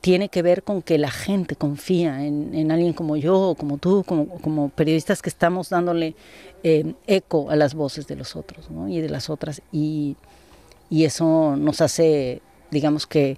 tiene 0.00 0.28
que 0.28 0.42
ver 0.42 0.62
con 0.62 0.82
que 0.82 0.96
la 0.96 1.10
gente 1.10 1.56
confía 1.56 2.24
en, 2.24 2.70
alguien 2.70 2.92
como 2.92 3.16
yo, 3.16 3.56
como 3.58 3.78
tú, 3.78 4.04
como, 4.04 4.28
como 4.38 4.68
periodistas 4.68 5.20
que 5.20 5.30
estamos 5.30 5.68
dándole 5.68 6.14
eh, 6.62 6.94
eco 7.08 7.50
a 7.50 7.56
las 7.56 7.74
voces 7.74 8.06
de 8.06 8.14
los 8.14 8.36
otros 8.36 8.70
¿no? 8.70 8.88
y 8.88 9.00
de 9.00 9.08
las 9.08 9.28
otras. 9.28 9.62
Y, 9.72 10.16
y, 10.88 11.06
eso 11.06 11.56
nos 11.56 11.80
hace, 11.80 12.40
digamos 12.70 13.08
que, 13.08 13.36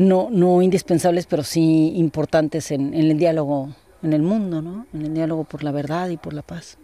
no, 0.00 0.28
no 0.30 0.62
indispensables, 0.62 1.26
pero 1.26 1.42
sí 1.42 1.92
importantes 1.96 2.70
en, 2.70 2.94
en 2.94 3.10
el 3.10 3.18
diálogo 3.18 3.70
en 4.02 4.12
el 4.12 4.22
mundo, 4.22 4.62
¿no? 4.62 4.86
en 4.92 5.02
el 5.02 5.14
diálogo 5.14 5.44
por 5.44 5.62
la 5.62 5.72
verdad 5.72 6.08
y 6.08 6.16
por 6.16 6.32
la 6.32 6.42
paz. 6.42 6.78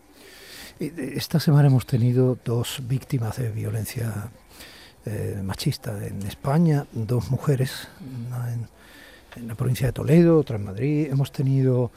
Esta 0.79 1.41
semana 1.41 1.69
hemos 1.69 1.87
tenido 1.87 2.39
dos 2.45 2.83
víctimas 2.87 3.39
de 3.39 3.51
violencia 3.51 4.31
eh, 5.07 5.41
machista 5.43 6.07
en 6.07 6.23
España, 6.27 6.87
dos 6.93 7.31
mujeres, 7.31 7.89
en, 8.01 8.69
en, 9.41 9.49
la 9.49 9.55
provincia 9.55 9.87
de 9.87 9.93
Toledo, 9.95 10.39
otra 10.39 10.57
en 10.57 10.65
Madrid. 10.65 11.09
Hemos 11.11 11.33
tenido 11.33 11.91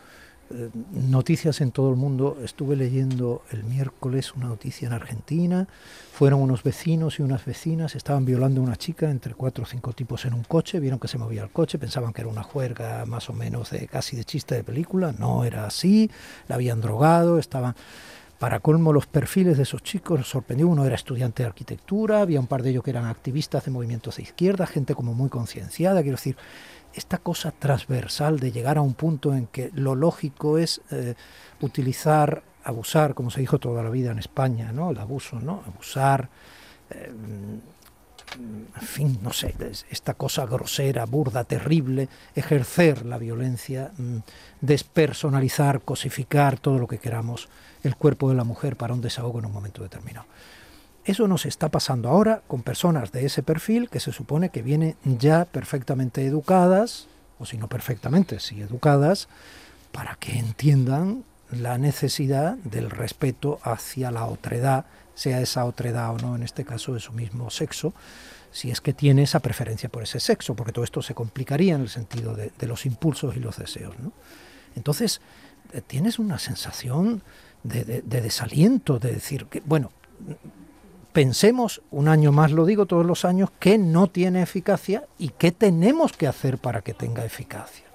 eh, 0.51 0.69
noticias 0.91 1.61
en 1.61 1.71
todo 1.71 1.89
el 1.89 1.95
mundo. 1.95 2.37
Estuve 2.43 2.75
leyendo 2.75 3.43
el 3.51 3.63
miércoles 3.63 4.33
una 4.33 4.47
noticia 4.47 4.87
en 4.87 4.93
Argentina. 4.93 5.67
Fueron 6.11 6.41
unos 6.41 6.63
vecinos 6.63 7.19
y 7.19 7.21
unas 7.21 7.45
vecinas, 7.45 7.95
estaban 7.95 8.25
violando 8.25 8.61
a 8.61 8.63
una 8.63 8.75
chica 8.75 9.09
entre 9.09 9.33
cuatro 9.33 9.63
o 9.63 9.67
cinco 9.67 9.93
tipos 9.93 10.25
en 10.25 10.33
un 10.33 10.43
coche. 10.43 10.79
Vieron 10.79 10.99
que 10.99 11.07
se 11.07 11.17
movía 11.17 11.43
el 11.43 11.51
coche, 11.51 11.77
pensaban 11.77 12.13
que 12.13 12.21
era 12.21 12.29
una 12.29 12.43
juerga 12.43 13.05
más 13.05 13.29
o 13.29 13.33
menos 13.33 13.69
de 13.71 13.87
casi 13.87 14.15
de 14.17 14.25
chiste 14.25 14.55
de 14.55 14.63
película. 14.63 15.13
No 15.17 15.43
era 15.43 15.65
así. 15.65 16.09
La 16.47 16.55
habían 16.55 16.81
drogado, 16.81 17.39
estaban. 17.39 17.75
Para 18.39 18.61
colmo, 18.61 18.93
los 18.93 19.05
perfiles 19.05 19.57
de 19.57 19.63
esos 19.63 19.83
chicos 19.83 20.25
sorprendió. 20.25 20.69
Uno 20.69 20.85
era 20.85 20.95
estudiante 20.95 21.43
de 21.43 21.47
arquitectura, 21.47 22.21
había 22.21 22.39
un 22.39 22.47
par 22.47 22.63
de 22.63 22.69
ellos 22.69 22.83
que 22.83 22.91
eran 22.91 23.05
activistas 23.05 23.65
de 23.65 23.71
movimientos 23.71 24.15
de 24.15 24.23
izquierda, 24.23 24.65
gente 24.65 24.95
como 24.95 25.13
muy 25.13 25.29
concienciada. 25.29 26.01
Quiero 26.01 26.15
decir, 26.15 26.37
esta 26.93 27.17
cosa 27.17 27.51
transversal 27.51 28.39
de 28.39 28.53
llegar 28.53 28.77
a 28.77 28.81
un 28.81 28.93
punto 28.93 29.33
en 29.35 29.47
que 29.47 29.71
lo 29.73 29.93
lógico 29.93 30.57
es 30.57 30.81
eh, 30.89 31.15
utilizar, 31.59 32.43
abusar, 32.63 33.13
como 33.13 33.29
se 33.29 33.41
dijo 33.41 33.59
toda 33.59 33.83
la 33.83 33.89
vida 33.89 34.11
en 34.11 34.19
España, 34.19 34.71
¿no? 34.71 34.91
El 34.91 34.99
abuso, 34.99 35.41
¿no? 35.41 35.61
Abusar, 35.67 36.29
eh, 36.91 37.11
en 38.35 38.87
fin, 38.87 39.19
no 39.21 39.33
sé, 39.33 39.55
esta 39.89 40.13
cosa 40.13 40.45
grosera, 40.45 41.05
burda, 41.05 41.43
terrible, 41.43 42.09
ejercer 42.35 43.05
la 43.05 43.17
violencia, 43.17 43.91
mm, 43.97 44.17
despersonalizar, 44.61 45.81
cosificar, 45.81 46.59
todo 46.59 46.79
lo 46.79 46.87
que 46.87 46.99
queramos, 46.99 47.49
el 47.83 47.95
cuerpo 47.95 48.29
de 48.29 48.35
la 48.35 48.43
mujer 48.43 48.75
para 48.75 48.93
un 48.93 49.01
desahogo 49.01 49.39
en 49.39 49.45
un 49.45 49.53
momento 49.53 49.81
determinado. 49.81 50.27
Eso 51.05 51.27
nos 51.27 51.45
está 51.45 51.69
pasando 51.69 52.09
ahora 52.09 52.41
con 52.47 52.61
personas 52.61 53.11
de 53.11 53.25
ese 53.25 53.41
perfil 53.41 53.89
que 53.89 53.99
se 53.99 54.11
supone 54.11 54.49
que 54.49 54.61
vienen 54.61 54.95
ya 55.03 55.45
perfectamente 55.45 56.25
educadas, 56.25 57.07
o 57.39 57.45
si 57.45 57.57
no 57.57 57.67
perfectamente, 57.67 58.39
sí 58.39 58.61
educadas, 58.61 59.27
para 59.91 60.15
que 60.15 60.37
entiendan 60.37 61.23
la 61.51 61.77
necesidad 61.77 62.57
del 62.57 62.91
respeto 62.91 63.59
hacia 63.63 64.11
la 64.11 64.25
otredad, 64.25 64.85
sea 65.19 65.41
esa 65.41 65.65
otredad 65.65 66.15
o 66.15 66.17
no, 66.17 66.37
en 66.37 66.43
este 66.43 66.63
caso 66.63 66.93
de 66.93 67.01
su 67.01 67.11
mismo 67.11 67.49
sexo, 67.49 67.93
si 68.51 68.71
es 68.71 68.79
que 68.79 68.93
tiene 68.93 69.23
esa 69.23 69.41
preferencia 69.41 69.89
por 69.89 70.03
ese 70.03 70.21
sexo, 70.21 70.55
porque 70.55 70.71
todo 70.71 70.85
esto 70.85 71.01
se 71.01 71.13
complicaría 71.13 71.75
en 71.75 71.81
el 71.81 71.89
sentido 71.89 72.35
de, 72.35 72.51
los 72.65 72.85
impulsos 72.85 73.35
y 73.35 73.41
los 73.41 73.57
deseos. 73.57 73.95
Entonces, 74.77 75.19
eh, 75.73 75.81
tienes 75.85 76.19
una 76.19 76.39
sensación 76.39 77.21
de, 77.63 77.83
de 77.83 78.21
desaliento, 78.21 78.97
de 78.97 79.11
decir 79.11 79.47
que, 79.47 79.61
bueno, 79.65 79.91
pensemos, 81.11 81.81
un 81.91 82.07
año 82.07 82.31
más 82.31 82.51
lo 82.51 82.65
digo 82.65 82.85
todos 82.85 83.05
los 83.05 83.25
años, 83.25 83.49
que 83.59 83.77
no 83.77 84.07
tiene 84.07 84.41
eficacia 84.41 85.03
y 85.17 85.29
qué 85.37 85.51
tenemos 85.51 86.13
que 86.13 86.27
hacer 86.27 86.59
para 86.59 86.81
que 86.81 86.93
tenga 86.93 87.25
eficacia. 87.25 87.88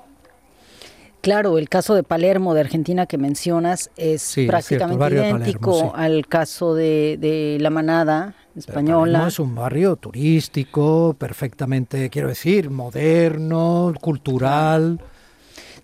Claro, 1.25 1.57
el 1.57 1.71
caso 1.71 1.95
de 1.95 2.03
Palermo, 2.03 2.53
de 2.53 2.61
Argentina, 2.61 3.07
que 3.07 3.17
mencionas, 3.17 3.91
es 3.97 4.35
prácticamente 4.47 5.15
idéntico 5.15 5.95
al 5.97 6.27
caso 6.27 6.75
de, 6.75 7.57
la 7.61 7.71
manada 7.71 8.35
española. 8.55 9.27
es 9.27 9.39
un 9.39 9.55
barrio 9.55 9.97
turístico, 9.97 11.17
perfectamente, 11.19 12.11
quiero 12.11 12.29
decir, 12.29 12.69
moderno, 12.69 13.95
cultural. 14.01 15.01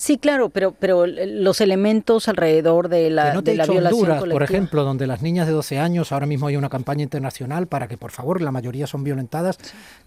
Sí, 0.01 0.17
claro, 0.17 0.49
pero, 0.49 0.73
pero 0.73 1.07
los 1.07 1.61
elementos 1.61 2.27
alrededor 2.27 2.89
de 2.89 3.11
la, 3.11 3.35
no 3.35 3.43
de 3.43 3.55
la 3.55 3.67
violación 3.67 4.31
por 4.31 4.43
ejemplo, 4.43 4.83
donde 4.83 5.07
las 5.07 5.21
niñas 5.21 5.47
de 5.47 5.53
12 5.53 5.79
años, 5.79 6.11
ahora 6.11 6.25
mismo 6.25 6.47
hay 6.47 6.57
una 6.57 6.71
campaña 6.71 7.03
internacional 7.03 7.67
para 7.67 7.87
que, 7.87 7.99
por 7.99 8.11
favor, 8.11 8.41
la 8.41 8.51
mayoría 8.51 8.87
son 8.87 9.05
violentadas, 9.05 9.59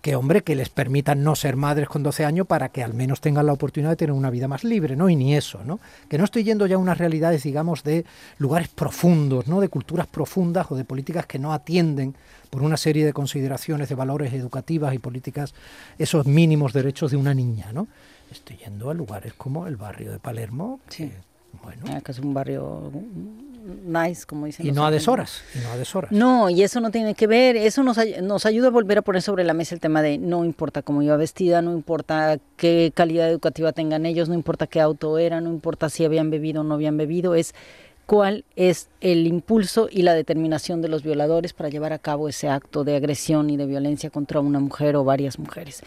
que, 0.01 0.15
hombre, 0.15 0.41
que 0.41 0.55
les 0.55 0.69
permitan 0.69 1.23
no 1.23 1.35
ser 1.35 1.57
madres 1.57 1.89
con 1.89 2.01
12 2.01 2.25
años 2.25 2.47
para 2.47 2.69
que 2.69 2.81
al 2.81 2.95
menos 2.95 3.21
tengan 3.21 3.45
la 3.45 3.53
oportunidad 3.53 3.91
de 3.91 3.97
tener 3.97 4.13
una 4.13 4.31
vida 4.31 4.47
más 4.47 4.63
libre, 4.63 4.95
¿no? 4.95 5.09
Y 5.09 5.15
ni 5.15 5.35
eso, 5.35 5.59
¿no? 5.63 5.79
Que 6.09 6.17
no 6.17 6.23
estoy 6.23 6.43
yendo 6.43 6.65
ya 6.65 6.77
a 6.77 6.79
unas 6.79 6.97
realidades, 6.97 7.43
digamos, 7.43 7.83
de 7.83 8.03
lugares 8.39 8.69
profundos, 8.69 9.45
¿no? 9.45 9.61
De 9.61 9.69
culturas 9.69 10.07
profundas 10.07 10.65
o 10.71 10.75
de 10.75 10.85
políticas 10.85 11.27
que 11.27 11.37
no 11.37 11.53
atienden 11.53 12.15
por 12.49 12.63
una 12.63 12.77
serie 12.77 13.05
de 13.05 13.13
consideraciones 13.13 13.89
de 13.89 13.95
valores 13.95 14.33
educativas 14.33 14.95
y 14.95 14.97
políticas 14.97 15.53
esos 15.99 16.25
mínimos 16.25 16.73
derechos 16.73 17.11
de 17.11 17.17
una 17.17 17.35
niña, 17.35 17.71
¿no? 17.71 17.87
Estoy 18.31 18.57
yendo 18.57 18.89
a 18.89 18.93
lugares 18.93 19.33
como 19.33 19.67
el 19.67 19.75
barrio 19.75 20.11
de 20.11 20.19
Palermo. 20.19 20.79
Sí. 20.89 21.11
bueno. 21.63 21.83
Ah, 21.89 22.01
que 22.01 22.11
es 22.11 22.19
un 22.19 22.33
barrio 22.33 22.91
nice, 23.85 24.25
como 24.25 24.45
dicen. 24.45 24.65
Y 24.65 24.71
no 24.71 24.85
a 24.85 24.91
deshoras, 24.91 25.41
y 25.55 25.59
no 25.59 25.71
a 25.71 25.77
deshoras. 25.77 26.11
No, 26.11 26.49
y 26.49 26.63
eso 26.63 26.79
no 26.79 26.91
tiene 26.91 27.15
que 27.15 27.27
ver, 27.27 27.55
eso 27.55 27.83
nos, 27.83 27.97
nos 28.21 28.45
ayuda 28.45 28.67
a 28.67 28.71
volver 28.71 28.97
a 28.97 29.01
poner 29.01 29.21
sobre 29.21 29.43
la 29.43 29.53
mesa 29.53 29.75
el 29.75 29.81
tema 29.81 30.01
de 30.01 30.17
no 30.17 30.45
importa 30.45 30.81
cómo 30.81 31.01
iba 31.01 31.15
vestida, 31.17 31.61
no 31.61 31.73
importa 31.73 32.37
qué 32.57 32.91
calidad 32.93 33.29
educativa 33.29 33.71
tengan 33.71 34.05
ellos, 34.05 34.29
no 34.29 34.35
importa 34.35 34.67
qué 34.67 34.81
auto 34.81 35.17
era, 35.17 35.41
no 35.41 35.49
importa 35.49 35.89
si 35.89 36.05
habían 36.05 36.29
bebido 36.29 36.61
o 36.61 36.63
no 36.63 36.75
habían 36.75 36.97
bebido, 36.97 37.35
es 37.35 37.53
cuál 38.05 38.43
es 38.55 38.89
el 39.01 39.27
impulso 39.27 39.87
y 39.89 40.01
la 40.01 40.13
determinación 40.13 40.81
de 40.81 40.89
los 40.89 41.03
violadores 41.03 41.53
para 41.53 41.69
llevar 41.69 41.93
a 41.93 41.99
cabo 41.99 42.27
ese 42.27 42.49
acto 42.49 42.83
de 42.83 42.95
agresión 42.95 43.49
y 43.49 43.57
de 43.57 43.65
violencia 43.65 44.09
contra 44.09 44.39
una 44.39 44.59
mujer 44.59 44.95
o 44.95 45.03
varias 45.03 45.39
mujeres. 45.39 45.81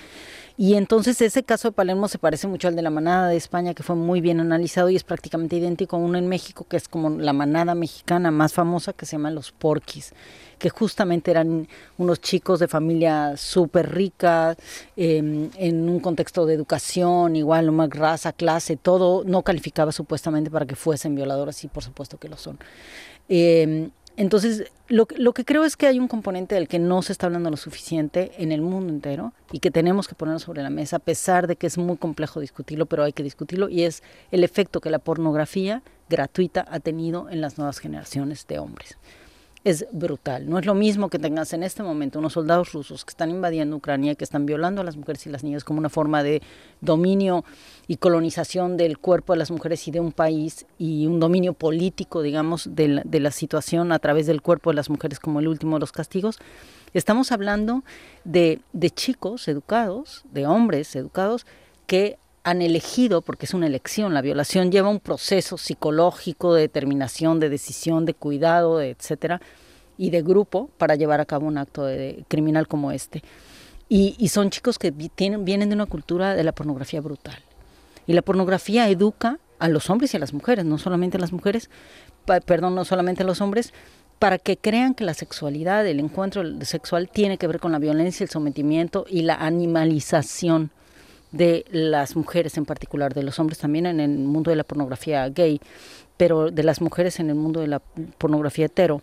Y 0.58 0.74
entonces 0.74 1.20
ese 1.20 1.42
caso 1.42 1.68
de 1.68 1.72
Palermo 1.72 2.08
se 2.08 2.18
parece 2.18 2.48
mucho 2.48 2.68
al 2.68 2.76
de 2.76 2.82
la 2.82 2.88
manada 2.88 3.28
de 3.28 3.36
España, 3.36 3.74
que 3.74 3.82
fue 3.82 3.94
muy 3.94 4.22
bien 4.22 4.40
analizado 4.40 4.88
y 4.88 4.96
es 4.96 5.04
prácticamente 5.04 5.56
idéntico 5.56 5.96
a 5.96 5.98
uno 5.98 6.16
en 6.16 6.28
México, 6.28 6.66
que 6.66 6.78
es 6.78 6.88
como 6.88 7.10
la 7.10 7.34
manada 7.34 7.74
mexicana 7.74 8.30
más 8.30 8.54
famosa, 8.54 8.94
que 8.94 9.04
se 9.04 9.12
llama 9.12 9.30
Los 9.30 9.52
Porquis, 9.52 10.14
que 10.58 10.70
justamente 10.70 11.30
eran 11.30 11.68
unos 11.98 12.22
chicos 12.22 12.58
de 12.58 12.68
familia 12.68 13.36
súper 13.36 13.94
rica, 13.94 14.56
em, 14.96 15.50
en 15.58 15.90
un 15.90 16.00
contexto 16.00 16.46
de 16.46 16.54
educación, 16.54 17.36
igual, 17.36 17.68
una 17.68 17.86
raza, 17.88 18.32
clase, 18.32 18.76
todo 18.76 19.24
no 19.24 19.42
calificaba 19.42 19.92
supuestamente 19.92 20.50
para 20.50 20.64
que 20.64 20.74
fuesen 20.74 21.14
violadores, 21.14 21.62
y 21.64 21.68
por 21.68 21.82
supuesto 21.82 22.16
que 22.16 22.30
lo 22.30 22.38
son. 22.38 22.58
Eh, 23.28 23.90
entonces, 24.16 24.70
lo, 24.88 25.06
lo, 25.16 25.32
que 25.34 25.44
creo 25.44 25.64
es 25.64 25.76
que 25.76 25.86
hay 25.86 25.98
un 25.98 26.08
componente 26.08 26.54
del 26.54 26.68
que 26.68 26.78
no 26.78 27.02
se 27.02 27.12
está 27.12 27.26
hablando 27.26 27.50
lo 27.50 27.56
suficiente 27.56 28.32
en 28.38 28.50
el 28.50 28.62
mundo 28.62 28.92
entero 28.92 29.32
y 29.52 29.58
que 29.58 29.70
tenemos 29.70 30.08
que 30.08 30.14
ponerlo 30.14 30.38
sobre 30.38 30.62
la 30.62 30.70
mesa, 30.70 30.96
a 30.96 31.00
pesar 31.00 31.46
de 31.46 31.56
que 31.56 31.66
es 31.66 31.76
muy 31.76 31.96
complejo 31.96 32.40
discutirlo, 32.40 32.86
pero 32.86 33.04
hay 33.04 33.12
que 33.12 33.22
discutirlo, 33.22 33.68
y 33.68 33.82
es 33.82 34.02
el 34.30 34.42
efecto 34.42 34.80
que 34.80 34.90
la 34.90 34.98
pornografía 34.98 35.82
gratuita 36.08 36.66
ha 36.70 36.80
tenido 36.80 37.28
en 37.28 37.40
las 37.40 37.58
nuevas 37.58 37.78
generaciones 37.78 38.46
de 38.46 38.58
hombres 38.58 38.96
es 39.66 39.84
brutal. 39.90 40.48
No 40.48 40.60
es 40.60 40.64
lo 40.64 40.76
mismo 40.76 41.10
que 41.10 41.18
tengas 41.18 41.52
en 41.52 41.64
este 41.64 41.82
momento 41.82 42.20
unos 42.20 42.34
soldados 42.34 42.72
rusos 42.72 43.04
que 43.04 43.10
están 43.10 43.30
invadiendo 43.30 43.74
Ucrania, 43.74 44.14
que 44.14 44.22
están 44.22 44.46
violando 44.46 44.80
a 44.80 44.84
las 44.84 44.96
mujeres 44.96 45.26
y 45.26 45.30
las 45.30 45.42
niñas 45.42 45.64
como 45.64 45.80
una 45.80 45.88
forma 45.88 46.22
de 46.22 46.40
dominio 46.80 47.44
y 47.88 47.96
colonización 47.96 48.76
del 48.76 48.98
cuerpo 48.98 49.32
de 49.32 49.40
las 49.40 49.50
mujeres 49.50 49.88
y 49.88 49.90
de 49.90 49.98
un 49.98 50.12
país 50.12 50.66
y 50.78 51.08
un 51.08 51.18
dominio 51.18 51.52
político, 51.52 52.22
digamos, 52.22 52.76
de 52.76 52.86
la, 52.86 53.02
de 53.04 53.18
la 53.18 53.32
situación 53.32 53.90
a 53.90 53.98
través 53.98 54.28
del 54.28 54.40
cuerpo 54.40 54.70
de 54.70 54.76
las 54.76 54.88
mujeres 54.88 55.18
como 55.18 55.40
el 55.40 55.48
último 55.48 55.74
de 55.74 55.80
los 55.80 55.90
castigos. 55.90 56.38
Estamos 56.94 57.32
hablando 57.32 57.82
de, 58.22 58.60
de 58.72 58.90
chicos 58.90 59.48
educados, 59.48 60.22
de 60.30 60.46
hombres 60.46 60.94
educados, 60.94 61.44
que 61.88 62.18
han 62.46 62.62
elegido, 62.62 63.22
porque 63.22 63.44
es 63.44 63.54
una 63.54 63.66
elección, 63.66 64.14
la 64.14 64.22
violación 64.22 64.70
lleva 64.70 64.88
un 64.88 65.00
proceso 65.00 65.58
psicológico 65.58 66.54
de 66.54 66.60
determinación, 66.60 67.40
de 67.40 67.48
decisión, 67.48 68.06
de 68.06 68.14
cuidado, 68.14 68.80
etcétera, 68.80 69.40
y 69.98 70.10
de 70.10 70.22
grupo 70.22 70.70
para 70.78 70.94
llevar 70.94 71.20
a 71.20 71.24
cabo 71.24 71.48
un 71.48 71.58
acto 71.58 71.84
de, 71.84 72.24
criminal 72.28 72.68
como 72.68 72.92
este. 72.92 73.24
Y, 73.88 74.28
son 74.28 74.50
chicos 74.50 74.78
que 74.78 74.92
tienen, 74.92 75.44
vienen 75.44 75.70
de 75.70 75.74
una 75.74 75.86
cultura 75.86 76.36
de 76.36 76.44
la 76.44 76.52
pornografía 76.52 77.00
brutal. 77.00 77.36
Y 78.06 78.12
la 78.12 78.22
pornografía 78.22 78.88
educa 78.88 79.40
a 79.58 79.68
los 79.68 79.90
hombres 79.90 80.14
y 80.14 80.16
a 80.16 80.20
las 80.20 80.32
mujeres, 80.32 80.64
no 80.64 80.78
solamente 80.78 81.16
a 81.16 81.20
las 81.20 81.32
mujeres, 81.32 81.68
perdón, 82.44 82.76
no 82.76 82.84
solamente 82.84 83.24
a 83.24 83.26
los 83.26 83.40
hombres, 83.40 83.72
para 84.20 84.38
que 84.38 84.56
crean 84.56 84.94
que 84.94 85.02
la 85.02 85.14
sexualidad, 85.14 85.84
el 85.84 85.98
encuentro 85.98 86.44
sexual 86.64 87.08
tiene 87.08 87.38
que 87.38 87.48
ver 87.48 87.58
con 87.58 87.72
la 87.72 87.80
violencia, 87.80 88.22
el 88.22 88.30
sometimiento 88.30 89.04
y 89.08 89.22
la 89.22 89.34
animalización 89.34 90.70
de 91.32 91.64
las 91.70 92.16
mujeres 92.16 92.56
en 92.56 92.64
particular, 92.64 93.14
de 93.14 93.22
los 93.22 93.38
hombres 93.38 93.58
también 93.58 93.86
en 93.86 94.00
el 94.00 94.10
mundo 94.10 94.50
de 94.50 94.56
la 94.56 94.64
pornografía 94.64 95.28
gay, 95.28 95.60
pero 96.16 96.50
de 96.50 96.62
las 96.62 96.80
mujeres 96.80 97.20
en 97.20 97.28
el 97.28 97.34
mundo 97.34 97.60
de 97.60 97.68
la 97.68 97.80
pornografía 98.18 98.66
hetero. 98.66 99.02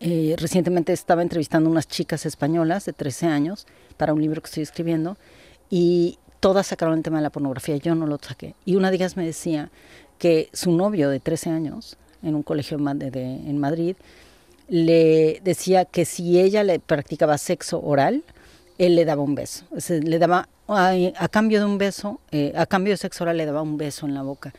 Eh, 0.00 0.34
recientemente 0.38 0.92
estaba 0.92 1.22
entrevistando 1.22 1.70
unas 1.70 1.86
chicas 1.86 2.26
españolas 2.26 2.84
de 2.84 2.92
13 2.92 3.26
años 3.26 3.66
para 3.96 4.12
un 4.12 4.20
libro 4.20 4.42
que 4.42 4.46
estoy 4.46 4.64
escribiendo 4.64 5.16
y 5.70 6.18
todas 6.40 6.66
sacaron 6.66 6.98
el 6.98 7.04
tema 7.04 7.18
de 7.18 7.22
la 7.22 7.30
pornografía, 7.30 7.76
yo 7.76 7.94
no 7.94 8.06
lo 8.06 8.18
saqué. 8.18 8.54
Y 8.64 8.74
una 8.74 8.90
de 8.90 8.96
ellas 8.96 9.16
me 9.16 9.24
decía 9.24 9.70
que 10.18 10.48
su 10.52 10.72
novio 10.72 11.08
de 11.08 11.20
13 11.20 11.50
años, 11.50 11.96
en 12.22 12.34
un 12.34 12.42
colegio 12.42 12.78
en 12.78 13.58
Madrid, 13.58 13.96
le 14.68 15.40
decía 15.44 15.84
que 15.84 16.04
si 16.04 16.40
ella 16.40 16.64
le 16.64 16.78
practicaba 16.80 17.38
sexo 17.38 17.80
oral, 17.82 18.24
él 18.78 18.96
le 18.96 19.04
daba 19.04 19.22
un 19.22 19.34
beso. 19.34 19.66
le 19.88 20.18
daba, 20.18 20.48
a, 20.76 21.28
cambio 21.28 21.60
de 21.60 21.66
un 21.66 21.78
beso, 21.78 22.20
eh, 22.30 22.52
a 22.56 22.66
cambio 22.66 22.92
de 22.92 22.96
sexo 22.96 23.24
oral 23.24 23.36
le 23.36 23.46
daba 23.46 23.62
un 23.62 23.76
beso 23.76 24.06
en 24.06 24.14
la 24.14 24.22
boca 24.22 24.52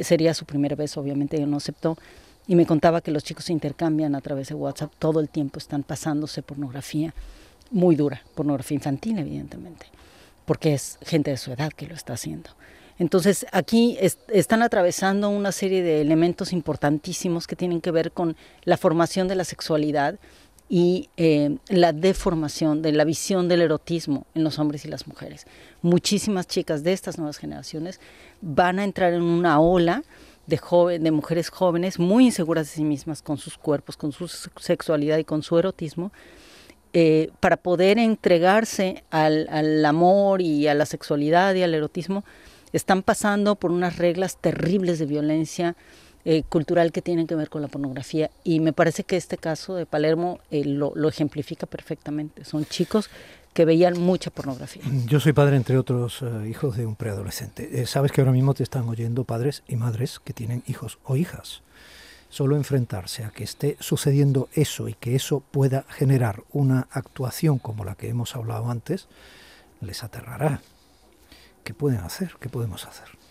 sería 0.00 0.34
su 0.34 0.44
primera 0.44 0.76
vez, 0.76 0.96
obviamente 0.96 1.36
ella 1.36 1.46
no 1.46 1.56
aceptó, 1.56 1.96
y 2.46 2.56
me 2.56 2.66
contaba 2.66 3.00
que 3.00 3.10
los 3.10 3.22
chicos 3.24 3.44
se 3.44 3.52
intercambian 3.52 4.14
a 4.14 4.20
través 4.20 4.48
de 4.48 4.54
WhatsApp, 4.54 4.92
todo 4.98 5.20
el 5.20 5.28
tiempo 5.28 5.58
están 5.58 5.82
pasándose 5.82 6.42
pornografía 6.42 7.14
muy 7.70 7.96
dura, 7.96 8.22
pornografía 8.34 8.74
infantil 8.74 9.18
evidentemente, 9.18 9.86
porque 10.44 10.74
es 10.74 10.98
gente 11.02 11.30
de 11.30 11.36
su 11.36 11.52
edad 11.52 11.72
que 11.72 11.86
lo 11.86 11.94
está 11.94 12.14
haciendo. 12.14 12.50
Entonces 12.98 13.46
aquí 13.52 13.96
están 14.28 14.62
atravesando 14.62 15.30
una 15.30 15.50
serie 15.50 15.82
de 15.82 16.02
elementos 16.02 16.52
importantísimos 16.52 17.46
que 17.46 17.56
tienen 17.56 17.80
que 17.80 17.90
ver 17.90 18.12
con 18.12 18.36
la 18.64 18.76
formación 18.76 19.28
de 19.28 19.34
la 19.34 19.44
sexualidad 19.44 20.18
y 20.68 21.10
eh, 21.16 21.58
la 21.68 21.92
deformación 21.92 22.82
de 22.82 22.92
la 22.92 23.04
visión 23.04 23.48
del 23.48 23.62
erotismo 23.62 24.26
en 24.34 24.44
los 24.44 24.58
hombres 24.58 24.84
y 24.84 24.88
las 24.88 25.06
mujeres. 25.06 25.46
Muchísimas 25.82 26.46
chicas 26.46 26.82
de 26.82 26.92
estas 26.92 27.18
nuevas 27.18 27.38
generaciones 27.38 28.00
van 28.40 28.78
a 28.78 28.84
entrar 28.84 29.12
en 29.12 29.22
una 29.22 29.60
ola 29.60 30.02
de, 30.46 30.56
joven, 30.58 31.04
de 31.04 31.10
mujeres 31.10 31.50
jóvenes 31.50 31.98
muy 31.98 32.26
inseguras 32.26 32.68
de 32.68 32.74
sí 32.74 32.84
mismas 32.84 33.22
con 33.22 33.38
sus 33.38 33.58
cuerpos, 33.58 33.96
con 33.96 34.12
su 34.12 34.28
sexualidad 34.28 35.18
y 35.18 35.24
con 35.24 35.42
su 35.42 35.58
erotismo, 35.58 36.12
eh, 36.94 37.30
para 37.40 37.56
poder 37.56 37.98
entregarse 37.98 39.04
al, 39.10 39.48
al, 39.50 39.84
amor 39.84 40.42
y 40.42 40.68
a 40.68 40.74
la 40.74 40.84
sexualidad 40.84 41.54
y 41.54 41.62
al 41.62 41.74
erotismo 41.74 42.24
están 42.72 43.02
pasando 43.02 43.56
por 43.56 43.70
unas 43.70 43.96
reglas 43.96 44.36
terribles 44.36 44.98
de 44.98 45.06
violencia 45.06 45.76
eh, 46.24 46.44
cultural 46.48 46.92
que 46.92 47.02
tienen 47.02 47.26
que 47.26 47.34
ver 47.34 47.48
con 47.48 47.62
la 47.62 47.68
pornografía. 47.68 48.30
Y 48.44 48.60
me 48.60 48.72
parece 48.72 49.02
que 49.02 49.16
este 49.16 49.38
caso 49.38 49.74
de 49.74 49.86
Palermo 49.86 50.38
eh, 50.52 50.64
lo, 50.64 51.08
ejemplifica 51.08 51.66
perfectamente. 51.66 52.44
Son 52.44 52.64
chicos 52.64 53.10
que 53.52 53.64
veían 53.64 53.98
mucha 53.98 54.30
pornografía. 54.30 54.82
Yo 55.06 55.18
soy 55.18 55.32
padre, 55.32 55.56
entre 55.56 55.76
otros, 55.76 56.22
eh, 56.22 56.48
hijos 56.48 56.76
de 56.76 56.86
un 56.86 56.94
preadolescente. 56.94 57.86
Sabes 57.86 58.12
que 58.12 58.20
ahora 58.20 58.32
mismo 58.32 58.54
te 58.54 58.62
están 58.62 58.88
oyendo 58.88 59.24
padres 59.24 59.64
y 59.66 59.74
madres 59.74 60.20
que 60.20 60.32
tienen 60.32 60.62
hijos 60.68 60.98
o 61.02 61.16
hijas. 61.16 61.62
Solo 62.30 62.56
enfrentarse 62.56 63.24
a 63.24 63.30
que 63.30 63.42
esté 63.42 63.76
sucediendo 63.80 64.48
eso 64.54 64.88
y 64.88 64.94
que 64.94 65.16
eso 65.16 65.40
pueda 65.40 65.84
generar 65.88 66.44
una 66.52 66.86
actuación 66.92 67.58
como 67.58 67.84
la 67.84 67.96
que 67.96 68.08
hemos 68.08 68.36
hablado 68.36 68.70
antes, 68.70 69.08
les 69.80 70.04
aterrará. 70.04 70.60
¿Qué 71.64 71.74
pueden 71.74 71.98
hacer? 71.98 72.36
¿Qué 72.40 72.48
podemos 72.48 72.86
hacer? 72.86 73.21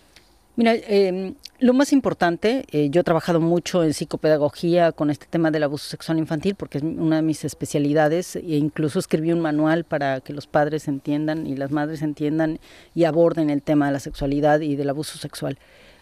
Mira, 0.58 0.76
em, 0.76 1.36
lo 1.60 1.74
más 1.74 1.94
importante, 1.94 2.66
eh, 2.72 2.90
yo 2.90 3.02
he 3.02 3.04
trabajado 3.04 3.40
mucho 3.40 3.84
en 3.84 3.94
psicopedagogía 3.94 4.92
con 4.92 5.10
este 5.10 5.26
tema 5.26 5.50
del 5.50 5.64
abuso 5.64 5.88
sexual 5.88 6.18
infantil 6.18 6.56
porque 6.56 6.80
es 6.80 6.84
una 6.84 7.18
de 7.18 7.22
mis 7.22 7.46
especialidades 7.46 8.36
e 8.36 8.58
incluso 8.58 9.00
escribí 9.00 9.32
un 9.32 9.40
manual 9.40 9.86
para 9.86 10.20
que 10.20 10.34
los 10.34 10.48
padres 10.48 10.90
entiendan 10.90 11.48
y 11.48 11.56
las 11.56 11.72
madres 11.72 12.02
entiendan 12.02 12.60
y 12.94 13.06
aborden 13.06 13.50
el 13.50 13.62
tema 13.62 13.86
de 13.88 13.94
la 13.94 14.00
sexualidad 14.00 14.60
y 14.60 14.76
del 14.76 14.90
abuso 14.90 15.18
sexual. 15.18 15.58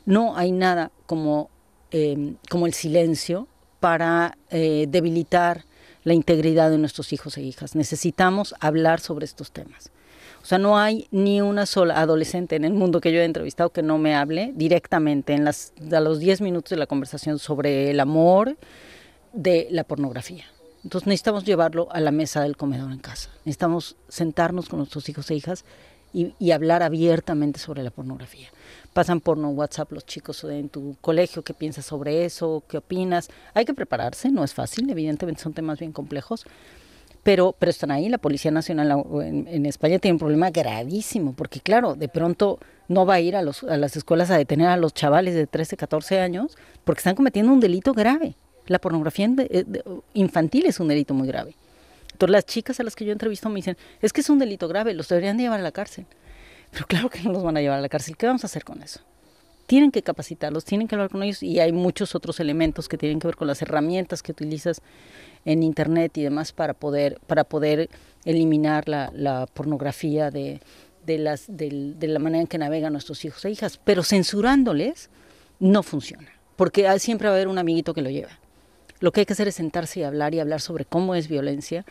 No 0.06 0.36
hay 0.36 0.52
nada 0.52 0.92
como, 1.06 1.52
em, 1.92 2.36
como 2.50 2.66
el 2.66 2.74
silencio 2.74 3.48
para 3.80 4.36
eh, 4.50 4.88
debilitar 4.90 5.66
la 6.04 6.14
integridad 6.14 6.72
de 6.72 6.80
nuestros 6.80 7.14
hijos 7.14 7.38
e 7.38 7.42
hijas. 7.44 7.76
Necesitamos 7.76 8.56
hablar 8.60 9.00
sobre 9.00 9.26
estos 9.26 9.52
temas. 9.52 9.92
Sea, 10.50 10.58
no 10.58 10.80
hay 10.80 11.08
ni 11.12 11.42
una 11.42 11.68
sola 11.68 12.02
adolescente 12.02 12.56
en 12.56 12.66
el 12.66 12.74
mundo 12.74 13.02
que 13.02 13.12
yo 13.12 13.20
he 13.20 13.24
entrevistado 13.24 13.70
que 13.70 13.84
no 13.84 14.00
me 14.00 14.16
hable 14.16 14.52
directamente 14.56 15.34
en 15.34 15.46
las, 15.46 15.74
a 15.92 16.00
los 16.00 16.18
10 16.18 16.42
minutos 16.42 16.72
de 16.72 16.78
la 16.78 16.88
conversación 16.88 17.38
sobre 17.38 17.92
el 17.92 18.00
amor 18.00 18.58
de 19.32 19.68
la 19.70 19.84
pornografía. 19.84 20.46
Entonces 20.84 21.06
necesitamos 21.06 21.46
llevarlo 21.46 21.88
a 21.92 22.00
la 22.00 22.10
mesa 22.10 22.42
del 22.42 22.58
comedor 22.58 22.92
en 22.92 22.98
casa. 22.98 23.30
Necesitamos 23.46 23.96
sentarnos 24.08 24.70
con 24.70 24.80
nuestros 24.80 25.08
hijos 25.08 25.30
e 25.30 25.36
hijas 25.36 25.66
y, 26.14 26.34
y 26.40 26.50
hablar 26.50 26.82
abiertamente 26.82 27.60
sobre 27.60 27.84
la 27.84 27.92
pornografía. 27.92 28.48
Pasan 28.92 29.22
por 29.22 29.38
no 29.38 29.50
WhatsApp 29.50 29.92
los 29.92 30.08
chicos 30.08 30.44
en 30.46 30.70
tu 30.70 30.98
colegio, 31.00 31.44
¿qué 31.44 31.54
piensas 31.54 31.86
sobre 31.86 32.26
eso? 32.26 32.64
¿Qué 32.68 32.78
opinas? 32.78 33.30
Hay 33.54 33.66
que 33.66 33.76
prepararse, 33.76 34.32
no 34.32 34.44
es 34.44 34.56
fácil, 34.56 34.90
evidentemente 34.90 35.44
son 35.44 35.54
temas 35.54 35.78
bien 35.78 35.92
complejos, 35.92 36.48
pero, 37.24 37.56
pero 37.58 37.70
están 37.70 37.92
ahí. 37.92 38.10
La 38.10 38.18
Policía 38.18 38.52
Nacional 38.52 39.04
en, 39.24 39.66
España 39.66 40.00
tiene 40.00 40.14
un 40.14 40.20
problema 40.20 40.50
gravísimo, 40.50 41.34
porque 41.34 41.60
claro, 41.60 41.96
de 41.96 42.08
pronto 42.08 42.60
no 42.88 43.06
va 43.06 43.16
a 43.16 43.20
ir 43.20 43.36
a, 43.36 43.42
los, 43.42 43.64
a 43.64 43.78
las 43.78 43.96
escuelas 43.96 44.32
a 44.32 44.38
detener 44.38 44.68
a 44.68 44.78
los 44.78 44.94
chavales 44.94 45.36
de 45.36 45.48
13, 45.48 45.78
14 45.78 46.20
años, 46.20 46.58
porque 46.84 47.00
están 47.00 47.16
cometiendo 47.16 47.52
un 47.52 47.60
delito 47.60 47.94
grave. 47.94 48.36
La 48.68 48.80
pornografía 48.80 49.28
eh, 49.38 49.66
infantil 50.14 50.66
es 50.66 50.80
un 50.80 50.88
delito 50.88 51.14
muy 51.14 51.28
grave. 51.28 51.56
Entonces 52.12 52.32
las 52.32 52.46
chicas 52.46 52.80
a 52.80 52.84
las 52.84 52.96
que 52.96 53.06
yo 53.06 53.12
entrevisto 53.12 53.50
me 53.50 53.56
dicen, 53.56 53.78
es 54.02 54.14
que 54.14 54.22
es 54.22 54.30
un 54.30 54.40
delito 54.40 54.68
grave, 54.68 54.94
los 54.94 55.08
deberían 55.08 55.38
de 55.38 55.44
llevar 55.44 55.60
a 55.60 55.64
la 55.64 55.72
cárcel. 55.72 56.06
Pero 56.72 56.86
claro 56.86 57.10
que 57.10 57.22
no 57.22 57.32
los 57.32 57.44
van 57.44 57.58
a 57.58 57.62
llevar 57.62 57.80
a 57.80 57.82
la 57.82 57.90
cárcel. 57.90 58.16
¿Qué 58.18 58.28
vamos 58.28 58.44
a 58.44 58.48
hacer 58.48 58.64
con 58.64 58.84
eso? 58.84 59.00
Tienen 59.70 59.92
que 59.92 60.02
capacitarlos, 60.02 60.66
tienen 60.66 60.88
que 60.88 60.96
hablar 60.96 61.12
con 61.12 61.22
ellos 61.22 61.44
y 61.44 61.60
hay 61.60 61.72
muchos 61.72 62.16
otros 62.16 62.40
elementos 62.40 62.90
que 62.90 62.98
tienen 62.98 63.20
que 63.20 63.28
ver 63.28 63.36
con 63.36 63.46
las 63.46 63.62
herramientas 63.62 64.24
que 64.24 64.32
utilizas 64.32 64.82
en 65.46 65.62
internet 65.62 66.18
y 66.18 66.24
demás 66.24 66.54
para 66.54 66.74
poder, 66.74 67.20
para 67.28 67.44
poder 67.44 67.88
eliminar 68.26 68.90
la, 68.90 69.12
la 69.14 69.46
pornografía 69.46 70.32
de, 70.32 70.60
de, 71.06 71.20
las, 71.20 71.46
de, 71.56 71.94
de, 71.96 72.08
la 72.08 72.18
manera 72.18 72.42
en 72.42 72.48
que 72.48 72.58
navegan 72.58 72.94
nuestros 72.94 73.24
hijos 73.26 73.46
e 73.46 73.52
hijas. 73.52 73.80
Pero 73.84 74.02
censurándoles 74.02 75.12
no 75.60 75.84
funciona, 75.84 76.32
porque 76.56 76.90
siempre 76.98 77.28
va 77.28 77.36
a 77.36 77.38
haber 77.38 77.48
un 77.48 77.60
amiguito 77.60 77.94
que 77.94 78.02
lo 78.02 78.10
lleva. 78.10 78.40
Lo 79.02 79.12
que 79.12 79.20
hay 79.20 79.28
que 79.28 79.34
hacer 79.34 79.50
es 79.50 79.54
sentarse 79.54 80.00
y 80.00 80.04
hablar 80.04 80.34
y 80.34 80.40
hablar 80.40 80.62
sobre 80.62 80.86
cómo 80.86 81.14
es 81.14 81.28
violencia 81.28 81.86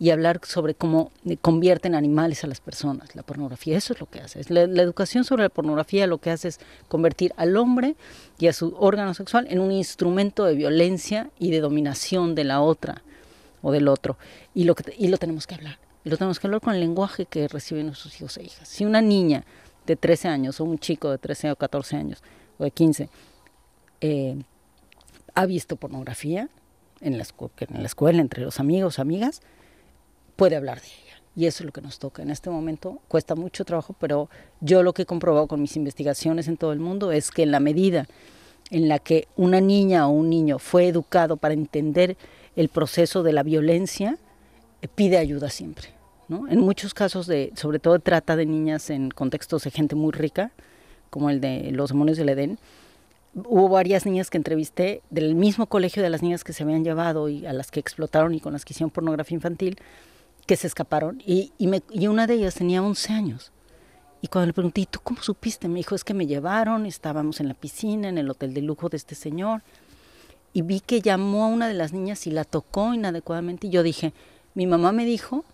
y 0.00 0.10
hablar 0.10 0.40
sobre 0.44 0.74
cómo 0.74 1.10
convierten 1.40 1.94
animales 1.94 2.44
a 2.44 2.46
las 2.46 2.60
personas, 2.60 3.14
la 3.16 3.22
pornografía. 3.22 3.76
Eso 3.76 3.92
es 3.92 4.00
lo 4.00 4.06
que 4.06 4.20
hace. 4.20 4.40
La, 4.48 4.66
la, 4.66 4.82
educación 4.82 5.24
sobre 5.24 5.42
la 5.42 5.48
pornografía 5.48 6.06
lo 6.06 6.18
que 6.18 6.30
hace 6.30 6.48
es 6.48 6.60
convertir 6.88 7.32
al 7.36 7.56
hombre 7.56 7.96
y 8.38 8.46
a 8.46 8.52
su 8.52 8.76
órgano 8.78 9.14
sexual 9.14 9.46
en 9.50 9.58
un 9.58 9.72
instrumento 9.72 10.44
de 10.44 10.54
violencia 10.54 11.30
y 11.38 11.50
de 11.50 11.60
dominación 11.60 12.34
de 12.34 12.44
la 12.44 12.60
otra 12.60 13.02
o 13.62 13.72
del 13.72 13.88
otro. 13.88 14.16
Y 14.54 14.64
lo, 14.64 14.74
que, 14.74 14.94
y 14.96 15.08
lo 15.08 15.18
tenemos 15.18 15.46
que 15.46 15.56
hablar. 15.56 15.78
Y 16.04 16.10
lo 16.10 16.16
tenemos 16.16 16.38
que 16.38 16.46
hablar 16.46 16.60
con 16.60 16.74
el 16.74 16.80
lenguaje 16.80 17.26
que 17.26 17.48
reciben 17.48 17.86
nuestros 17.86 18.14
hijos 18.16 18.36
e 18.36 18.44
hijas. 18.44 18.68
Si 18.68 18.84
una 18.84 19.00
niña 19.00 19.44
de 19.86 19.96
13 19.96 20.28
años 20.28 20.60
o 20.60 20.64
un 20.64 20.78
chico 20.78 21.10
de 21.10 21.18
13 21.18 21.52
o 21.52 21.56
14 21.56 21.96
años 21.96 22.22
o 22.58 22.64
de 22.64 22.70
15 22.70 23.08
eh, 24.00 24.36
ha 25.34 25.46
visto 25.46 25.76
pornografía 25.76 26.48
en 27.00 27.18
la, 27.18 27.24
en 27.60 27.82
la 27.82 27.86
escuela, 27.86 28.20
entre 28.20 28.42
los 28.42 28.60
amigos, 28.60 28.98
amigas, 28.98 29.40
puede 30.38 30.54
hablar 30.54 30.80
de 30.80 30.86
ella. 30.86 31.20
Y 31.34 31.46
eso 31.46 31.62
es 31.62 31.66
lo 31.66 31.72
que 31.72 31.82
nos 31.82 31.98
toca. 31.98 32.22
En 32.22 32.30
este 32.30 32.48
momento 32.48 33.00
cuesta 33.08 33.34
mucho 33.34 33.64
trabajo, 33.64 33.94
pero 33.98 34.30
yo 34.60 34.84
lo 34.84 34.92
que 34.92 35.02
he 35.02 35.06
comprobado 35.06 35.48
con 35.48 35.60
mis 35.60 35.76
investigaciones 35.76 36.46
en 36.46 36.56
todo 36.56 36.72
el 36.72 36.78
mundo 36.78 37.10
es 37.10 37.30
que 37.30 37.42
en 37.42 37.50
la 37.50 37.60
medida 37.60 38.06
en 38.70 38.88
la 38.88 38.98
que 39.00 39.26
una 39.36 39.60
niña 39.60 40.06
o 40.06 40.10
un 40.10 40.30
niño 40.30 40.58
fue 40.58 40.86
educado 40.86 41.36
para 41.36 41.54
entender 41.54 42.16
el 42.54 42.68
proceso 42.68 43.22
de 43.22 43.32
la 43.32 43.42
violencia, 43.42 44.16
eh, 44.80 44.88
pide 44.88 45.18
ayuda 45.18 45.50
siempre. 45.50 45.88
¿no? 46.28 46.46
En 46.48 46.60
muchos 46.60 46.94
casos, 46.94 47.26
de, 47.26 47.52
sobre 47.56 47.80
todo 47.80 47.98
trata 47.98 48.36
de 48.36 48.46
niñas 48.46 48.90
en 48.90 49.10
contextos 49.10 49.64
de 49.64 49.70
gente 49.70 49.96
muy 49.96 50.12
rica, 50.12 50.52
como 51.10 51.30
el 51.30 51.40
de 51.40 51.70
los 51.72 51.90
demonios 51.90 52.18
del 52.18 52.28
Edén, 52.28 52.58
hubo 53.34 53.68
varias 53.68 54.06
niñas 54.06 54.30
que 54.30 54.36
entrevisté 54.36 55.02
del 55.10 55.34
mismo 55.34 55.66
colegio 55.66 56.02
de 56.02 56.10
las 56.10 56.22
niñas 56.22 56.44
que 56.44 56.52
se 56.52 56.62
habían 56.62 56.84
llevado 56.84 57.28
y 57.28 57.46
a 57.46 57.52
las 57.52 57.70
que 57.70 57.80
explotaron 57.80 58.34
y 58.34 58.40
con 58.40 58.52
las 58.52 58.64
que 58.64 58.72
hicieron 58.72 58.90
pornografía 58.90 59.36
infantil, 59.36 59.78
que 60.48 60.56
se 60.56 60.66
escaparon 60.66 61.22
y, 61.26 61.52
y, 61.58 61.66
me, 61.66 61.82
y 61.90 62.06
una 62.06 62.26
de 62.26 62.34
ellas 62.34 62.54
tenía 62.54 62.82
11 62.82 63.12
años. 63.12 63.52
Y 64.22 64.28
cuando 64.28 64.46
le 64.46 64.54
pregunté, 64.54 64.80
¿y 64.80 64.86
tú 64.86 64.98
cómo 65.04 65.22
supiste? 65.22 65.68
Me 65.68 65.76
dijo, 65.76 65.94
es 65.94 66.04
que 66.04 66.14
me 66.14 66.26
llevaron, 66.26 66.86
estábamos 66.86 67.38
en 67.40 67.48
la 67.48 67.54
piscina, 67.54 68.08
en 68.08 68.16
el 68.16 68.30
hotel 68.30 68.54
de 68.54 68.62
lujo 68.62 68.88
de 68.88 68.96
este 68.96 69.14
señor, 69.14 69.62
y 70.54 70.62
vi 70.62 70.80
que 70.80 71.02
llamó 71.02 71.44
a 71.44 71.48
una 71.48 71.68
de 71.68 71.74
las 71.74 71.92
niñas 71.92 72.26
y 72.26 72.30
la 72.30 72.44
tocó 72.44 72.94
inadecuadamente. 72.94 73.66
Y 73.66 73.70
yo 73.70 73.82
dije, 73.82 74.14
mi 74.54 74.66
mamá 74.66 74.90
me 74.90 75.04
dijo 75.04 75.44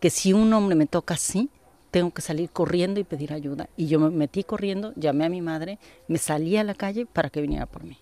que 0.00 0.10
si 0.10 0.34
un 0.34 0.52
hombre 0.52 0.76
me 0.76 0.86
toca 0.86 1.14
así, 1.14 1.48
tengo 1.90 2.10
que 2.10 2.20
salir 2.20 2.50
corriendo 2.50 3.00
y 3.00 3.04
pedir 3.04 3.32
ayuda. 3.32 3.70
Y 3.74 3.86
yo 3.86 3.98
me 3.98 4.10
metí 4.10 4.44
corriendo, 4.44 4.92
llamé 4.96 5.24
a 5.24 5.30
mi 5.30 5.40
madre, 5.40 5.78
me 6.08 6.18
salí 6.18 6.58
a 6.58 6.62
la 6.62 6.74
calle 6.74 7.06
para 7.06 7.30
que 7.30 7.40
viniera 7.40 7.64
por 7.64 7.84
mí. 7.84 7.96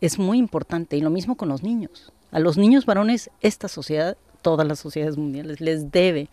Es 0.00 0.18
muy 0.18 0.38
importante, 0.38 0.96
y 0.96 1.02
lo 1.02 1.10
mismo 1.10 1.36
con 1.36 1.50
los 1.50 1.62
niños. 1.62 2.12
A 2.32 2.40
los 2.40 2.56
niños 2.56 2.86
varones, 2.86 3.30
esta 3.42 3.68
sociedad 3.68 4.16
todas 4.44 4.68
las 4.68 4.78
sociedades 4.78 5.16
mundiales, 5.16 5.62
les 5.62 5.90
debe 5.90 6.28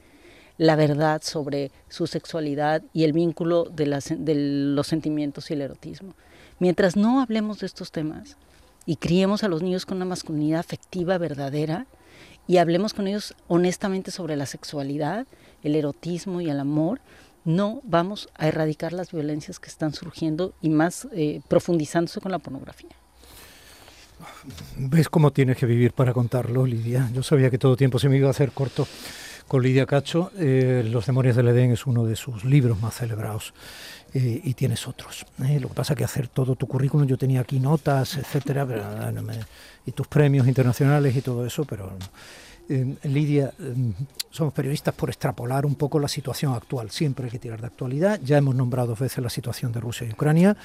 la 0.57 0.75
verdad 0.75 1.21
sobre 1.23 1.71
su 1.87 2.07
sexualidad 2.07 2.83
y 2.93 3.05
el 3.05 3.13
vínculo 3.13 3.63
de, 3.63 3.87
los 3.87 4.85
sentimientos 4.85 5.49
y 5.49 5.53
el 5.53 5.61
erotismo. 5.61 6.13
Mientras 6.59 6.97
no 6.97 7.21
hablemos 7.21 7.59
de 7.59 7.67
estos 7.67 7.91
temas 7.91 8.35
y 8.85 8.97
criemos 8.97 9.43
a 9.43 9.47
los 9.47 9.63
niños 9.63 9.85
con 9.85 9.95
una 9.95 10.05
masculinidad 10.05 10.59
afectiva 10.59 11.17
verdadera 11.17 11.87
y 12.47 12.57
hablemos 12.57 12.93
con 12.93 13.07
ellos 13.07 13.33
honestamente 13.47 14.11
sobre 14.11 14.35
la 14.35 14.45
sexualidad, 14.45 15.25
el 15.63 15.75
erotismo 15.75 16.41
y 16.41 16.49
el 16.49 16.59
amor, 16.59 16.99
no 17.45 17.79
vamos 17.83 18.27
a 18.35 18.49
erradicar 18.49 18.91
las 18.91 19.11
violencias 19.13 19.57
que 19.57 19.69
están 19.69 19.93
surgiendo 19.93 20.53
y 20.61 20.69
más 20.69 21.07
eh, 21.13 21.41
profundizándose 21.47 22.19
con 22.19 22.31
la 22.31 22.39
pornografía. 22.39 23.00
¿Ves 24.77 25.09
cómo 25.09 25.31
tienes 25.31 25.57
que 25.57 25.65
vivir 25.65 25.93
para 25.93 26.13
contarlo, 26.13 26.65
Lidia? 26.65 27.09
Yo 27.13 27.23
sabía 27.23 27.49
que 27.49 27.57
todo 27.57 27.75
tiempo 27.75 27.99
se 27.99 28.09
me 28.09 28.17
iba 28.17 28.27
a 28.27 28.31
hacer 28.31 28.51
corto. 28.51 28.87
con 29.47 29.61
Lidia 29.63 29.85
Cacho. 29.85 30.31
Eh, 30.37 30.87
Los 30.89 31.05
demonios 31.07 31.35
del 31.35 31.49
Edén 31.49 31.71
es 31.71 31.85
uno 31.85 32.05
de 32.05 32.15
sus 32.15 32.45
libros 32.45 32.79
más 32.81 32.95
celebrados. 32.95 33.53
Eh, 34.13 34.41
y 34.43 34.53
tienes 34.55 34.87
otros. 34.87 35.25
¿eh? 35.45 35.59
Lo 35.59 35.69
que 35.69 35.73
pasa 35.73 35.93
es 35.93 35.97
que 35.97 36.03
hacer 36.03 36.27
todo 36.27 36.55
tu 36.55 36.67
currículum, 36.67 37.07
yo 37.07 37.17
tenía 37.17 37.41
aquí 37.41 37.59
notas, 37.59 38.17
etcétera, 38.17 38.65
pero, 38.65 38.83
ah, 38.83 39.11
y 39.85 39.91
tus 39.93 40.07
premios 40.07 40.47
internacionales 40.47 41.15
y 41.15 41.21
todo 41.21 41.45
eso, 41.45 41.63
pero 41.63 41.97
Lidia, 43.03 43.53
somos 44.29 44.53
periodistas 44.53 44.93
por 44.93 45.09
extrapolar 45.09 45.65
un 45.65 45.75
poco 45.75 45.99
la 45.99 46.07
situación 46.07 46.53
actual. 46.53 46.91
Siempre 46.91 47.25
hay 47.25 47.31
que 47.31 47.39
tirar 47.39 47.61
de 47.61 47.67
actualidad. 47.67 48.19
Ya 48.23 48.37
hemos 48.37 48.55
nombrado 48.55 48.89
dos 48.89 48.99
veces 48.99 49.23
la 49.23 49.29
situación 49.29 49.71
de 49.71 49.79
Rusia 49.79 50.07
y 50.07 50.11
Ucrania. 50.11 50.55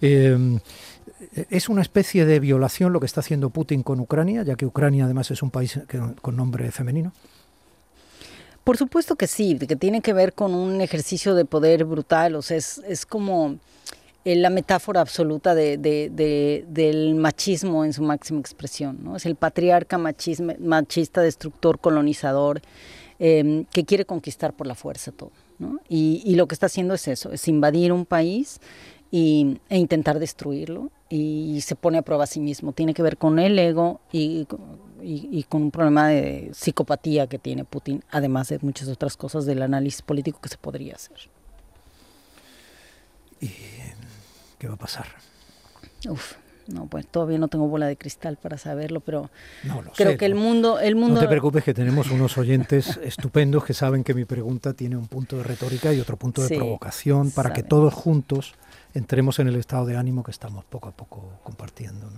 ¿Es 0.00 1.68
una 1.68 1.82
especie 1.82 2.26
de 2.26 2.40
violación 2.40 2.92
lo 2.92 3.00
que 3.00 3.06
está 3.06 3.20
haciendo 3.20 3.50
Putin 3.50 3.82
con 3.82 4.00
Ucrania, 4.00 4.42
ya 4.42 4.56
que 4.56 4.66
Ucrania 4.66 5.04
además 5.04 5.30
es 5.30 5.42
un 5.42 5.50
país 5.50 5.78
con 6.20 6.36
nombre 6.36 6.70
femenino? 6.72 7.12
Por 8.64 8.76
supuesto 8.76 9.16
que 9.16 9.26
sí, 9.26 9.58
que 9.58 9.76
tiene 9.76 10.02
que 10.02 10.12
ver 10.12 10.34
con 10.34 10.54
un 10.54 10.80
ejercicio 10.80 11.34
de 11.34 11.44
poder 11.44 11.84
brutal, 11.84 12.36
o 12.36 12.42
sea, 12.42 12.56
es, 12.56 13.06
como 13.08 13.56
eh, 14.24 14.36
la 14.36 14.50
metáfora 14.50 15.00
absoluta 15.00 15.52
de, 15.54 15.78
del 16.68 17.14
machismo 17.16 17.84
en 17.84 17.92
su 17.92 18.02
máxima 18.02 18.38
expresión, 18.38 18.98
¿no? 19.02 19.16
Es 19.16 19.26
el 19.26 19.34
patriarca 19.34 19.98
machista, 19.98 21.22
destructor, 21.22 21.80
colonizador, 21.80 22.62
em, 23.18 23.64
que 23.64 23.84
quiere 23.84 24.04
conquistar 24.04 24.52
por 24.52 24.68
la 24.68 24.76
fuerza 24.76 25.10
todo, 25.10 25.32
¿no? 25.58 25.80
Y, 25.88 26.34
lo 26.36 26.46
que 26.46 26.54
está 26.54 26.66
haciendo 26.66 26.94
es 26.94 27.08
eso, 27.08 27.32
es 27.32 27.48
invadir 27.48 27.92
un 27.92 28.06
país 28.06 28.60
y, 29.10 29.58
e 29.68 29.78
intentar 29.78 30.20
destruirlo 30.20 30.90
y 31.08 31.60
se 31.62 31.74
pone 31.74 31.98
a 31.98 32.02
prueba 32.02 32.24
a 32.24 32.28
sí 32.28 32.38
mismo. 32.38 32.72
Tiene 32.72 32.94
que 32.94 33.02
ver 33.02 33.16
con 33.16 33.40
el 33.40 33.58
ego 33.58 34.00
y, 34.12 34.46
y, 35.02 35.42
con 35.48 35.62
un 35.62 35.70
problema 35.72 36.06
de 36.08 36.50
psicopatía 36.54 37.26
que 37.26 37.38
tiene 37.38 37.64
Putin, 37.64 38.04
además 38.08 38.50
de 38.50 38.60
muchas 38.62 38.86
otras 38.88 39.16
cosas 39.16 39.46
del 39.46 39.62
análisis 39.62 40.00
político 40.00 40.40
que 40.40 40.48
se 40.48 40.58
podría 40.58 40.94
hacer. 40.94 41.18
¿Y 43.40 43.50
qué 44.62 44.68
va 44.68 44.74
a 44.74 44.78
pasar? 44.78 45.06
Uf, 46.08 46.34
no, 46.68 46.86
pues 46.86 47.08
todavía 47.08 47.36
no 47.36 47.48
tengo 47.48 47.66
bola 47.66 47.88
de 47.88 47.96
cristal 47.96 48.36
para 48.40 48.58
saberlo, 48.58 49.00
pero 49.00 49.28
creo 49.96 50.16
que 50.16 50.24
el 50.24 50.36
mundo, 50.36 50.78
el 50.78 50.94
mundo... 50.94 51.14
No 51.14 51.20
te 51.20 51.26
preocupes 51.26 51.64
que 51.64 51.74
tenemos 51.74 52.12
unos 52.12 52.38
oyentes 52.38 52.96
estupendos 53.02 53.64
que 53.64 53.74
saben 53.74 54.04
que 54.04 54.14
mi 54.14 54.24
pregunta 54.24 54.72
tiene 54.72 54.96
un 54.96 55.08
punto 55.08 55.38
de 55.38 55.42
retórica 55.42 55.92
y 55.92 55.98
otro 55.98 56.16
punto 56.16 56.42
de 56.46 56.56
provocación 56.56 57.32
para 57.32 57.52
que 57.52 57.64
todos 57.64 57.92
juntos 57.92 58.54
entremos 58.94 59.40
en 59.40 59.48
el 59.48 59.56
estado 59.56 59.84
de 59.84 59.96
ánimo 59.96 60.22
que 60.22 60.30
estamos 60.30 60.64
poco 60.64 60.90
a 60.90 60.92
poco 60.92 61.40
compartiendo. 61.42 62.08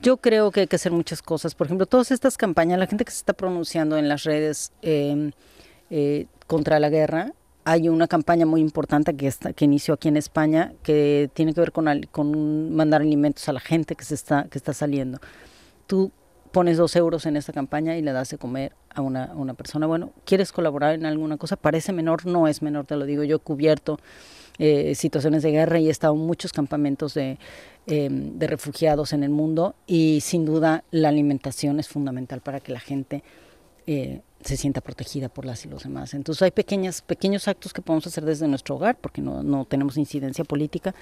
Yo 0.00 0.16
creo 0.16 0.50
que 0.50 0.62
hay 0.62 0.66
que 0.66 0.76
hacer 0.76 0.90
muchas 0.90 1.22
cosas. 1.22 1.54
Por 1.54 1.68
ejemplo, 1.68 1.86
todas 1.86 2.10
estas 2.10 2.36
campañas, 2.36 2.80
la 2.80 2.88
gente 2.88 3.04
que 3.04 3.12
se 3.12 3.18
está 3.18 3.32
pronunciando 3.32 3.96
en 3.96 4.08
las 4.08 4.24
redes 4.24 4.72
em, 4.82 5.30
eh, 5.90 6.26
contra 6.48 6.80
la 6.80 6.90
guerra, 6.90 7.32
hay 7.68 7.88
una 7.88 8.06
campaña 8.06 8.46
muy 8.46 8.60
importante 8.60 9.16
que, 9.16 9.26
está, 9.26 9.52
que 9.52 9.64
inició 9.64 9.94
aquí 9.94 10.06
en 10.06 10.16
España 10.16 10.72
que 10.84 11.28
tiene 11.34 11.52
que 11.52 11.58
ver 11.58 11.72
con, 11.72 11.88
con 12.12 12.72
mandar 12.76 13.00
alimentos 13.00 13.48
a 13.48 13.52
la 13.52 13.58
gente 13.58 13.96
que, 13.96 14.04
se 14.04 14.14
está, 14.14 14.44
que 14.44 14.56
está 14.56 14.72
saliendo. 14.72 15.18
Tú 15.88 16.12
pones 16.52 16.76
dos 16.76 16.94
euros 16.94 17.26
en 17.26 17.36
esta 17.36 17.52
campaña 17.52 17.96
y 17.96 18.02
le 18.02 18.12
das 18.12 18.30
de 18.30 18.38
comer 18.38 18.72
a 18.94 19.00
una, 19.00 19.24
a 19.24 19.34
una 19.34 19.54
persona. 19.54 19.88
Bueno, 19.88 20.12
¿quieres 20.24 20.52
colaborar 20.52 20.94
en 20.94 21.06
alguna 21.06 21.38
cosa? 21.38 21.56
Parece 21.56 21.92
menor, 21.92 22.24
no 22.24 22.46
es 22.46 22.62
menor, 22.62 22.86
te 22.86 22.94
lo 22.94 23.04
digo. 23.04 23.24
Yo 23.24 23.36
he 23.36 23.40
cubierto 23.40 23.98
eh, 24.60 24.94
situaciones 24.94 25.42
de 25.42 25.50
guerra 25.50 25.80
y 25.80 25.88
he 25.88 25.90
estado 25.90 26.14
en 26.14 26.20
muchos 26.20 26.52
campamentos 26.52 27.14
de, 27.14 27.36
em, 27.88 28.38
de, 28.38 28.46
refugiados 28.46 29.12
en 29.12 29.24
el 29.24 29.30
mundo 29.30 29.74
y 29.88 30.20
sin 30.20 30.44
duda 30.44 30.84
la 30.92 31.08
alimentación 31.08 31.80
es 31.80 31.88
fundamental 31.88 32.42
para 32.42 32.60
que 32.60 32.70
la 32.70 32.80
gente 32.80 33.24
eh, 33.86 34.20
se 34.44 34.56
sienta 34.56 34.80
protegida 34.80 35.28
por 35.28 35.44
las 35.44 35.64
y 35.64 35.68
los 35.68 35.82
demás. 35.82 36.14
Entonces 36.14 36.42
hay 36.42 36.50
pequeñas, 36.50 37.02
pequeños 37.02 37.48
actos 37.48 37.72
que 37.72 37.82
podemos 37.82 38.06
hacer 38.06 38.24
desde 38.24 38.46
nuestro 38.48 38.76
hogar 38.76 38.96
porque 38.96 39.20
no, 39.20 39.42
no 39.42 39.64
tenemos 39.64 39.96
incidencia 39.96 40.44
política 40.44 40.94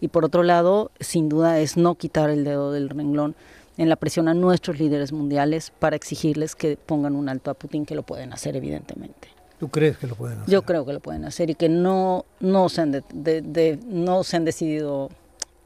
y 0.00 0.08
por 0.08 0.24
otro 0.24 0.42
lado, 0.42 0.90
sin 1.00 1.28
duda, 1.28 1.60
es 1.60 1.76
no 1.76 1.94
quitar 1.94 2.30
el 2.30 2.44
dedo 2.44 2.72
del 2.72 2.88
renglón 2.88 3.34
en 3.78 3.88
la 3.88 3.96
presión 3.96 4.28
a 4.28 4.34
nuestros 4.34 4.78
líderes 4.78 5.12
mundiales 5.12 5.72
para 5.78 5.96
exigirles 5.96 6.54
que 6.54 6.76
pongan 6.76 7.14
un 7.14 7.28
alto 7.28 7.50
a 7.50 7.54
Putin, 7.54 7.84
que 7.84 7.94
lo 7.94 8.02
pueden 8.02 8.32
hacer 8.32 8.56
evidentemente. 8.56 9.28
¿Tú 9.58 9.68
crees 9.68 9.96
que 9.96 10.06
lo 10.06 10.14
pueden 10.14 10.40
hacer? 10.40 10.52
Yo 10.52 10.62
creo 10.62 10.84
que 10.84 10.92
lo 10.92 11.00
pueden 11.00 11.24
hacer 11.24 11.50
y 11.50 11.54
que 11.54 11.68
no, 11.68 12.24
no, 12.40 12.68
se, 12.68 12.82
han 12.82 12.92
de, 12.92 13.78
no 13.86 14.22
se 14.22 14.36
han 14.36 14.44
decidido 14.44 15.10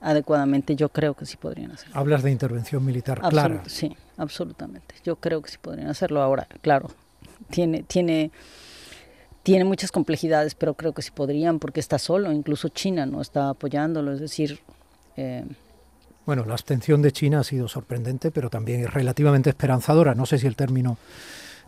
adecuadamente. 0.01 0.77
Yo 0.77 0.89
creo 0.89 1.15
que 1.15 1.27
sí 1.27 1.37
podrían 1.37 1.73
hacerlo. 1.73 1.95
Hablas 1.97 2.23
de 2.23 2.31
intervención 2.31 2.85
militar 2.85 3.21
clara. 3.21 3.63
Sí, 3.67 3.97
absolutamente. 4.17 4.95
Yo 5.05 5.17
creo 5.17 5.43
que 5.43 5.51
sí 5.51 5.59
podrían 5.61 5.89
hacerlo. 5.89 6.23
Ahora, 6.23 6.47
claro, 6.63 6.91
tiene, 7.51 7.83
tiene, 7.83 8.31
tiene 9.43 9.65
muchas 9.65 9.93
complejidades, 9.93 10.55
pero 10.55 10.75
creo 10.75 10.93
que 10.93 11.03
sí 11.03 11.11
podrían 11.11 11.59
porque 11.59 11.81
está 11.81 11.99
solo. 11.99 12.33
Incluso 12.33 12.69
China 12.69 13.07
no 13.07 13.21
está 13.21 13.51
apoyándolo. 13.51 14.13
Es 14.13 14.21
decir... 14.21 14.61
Eh, 15.17 15.45
bueno, 16.27 16.45
la 16.45 16.53
abstención 16.53 17.03
de 17.03 17.13
China 17.13 17.41
ha 17.41 17.45
sido 17.45 17.67
sorprendente, 17.67 18.31
pero 18.31 18.51
también 18.51 18.85
es 18.85 18.95
relativamente 18.95 19.51
esperanzadora. 19.51 20.15
No 20.15 20.27
sé 20.27 20.39
si 20.39 20.47
el 20.47 20.55
término 20.55 20.97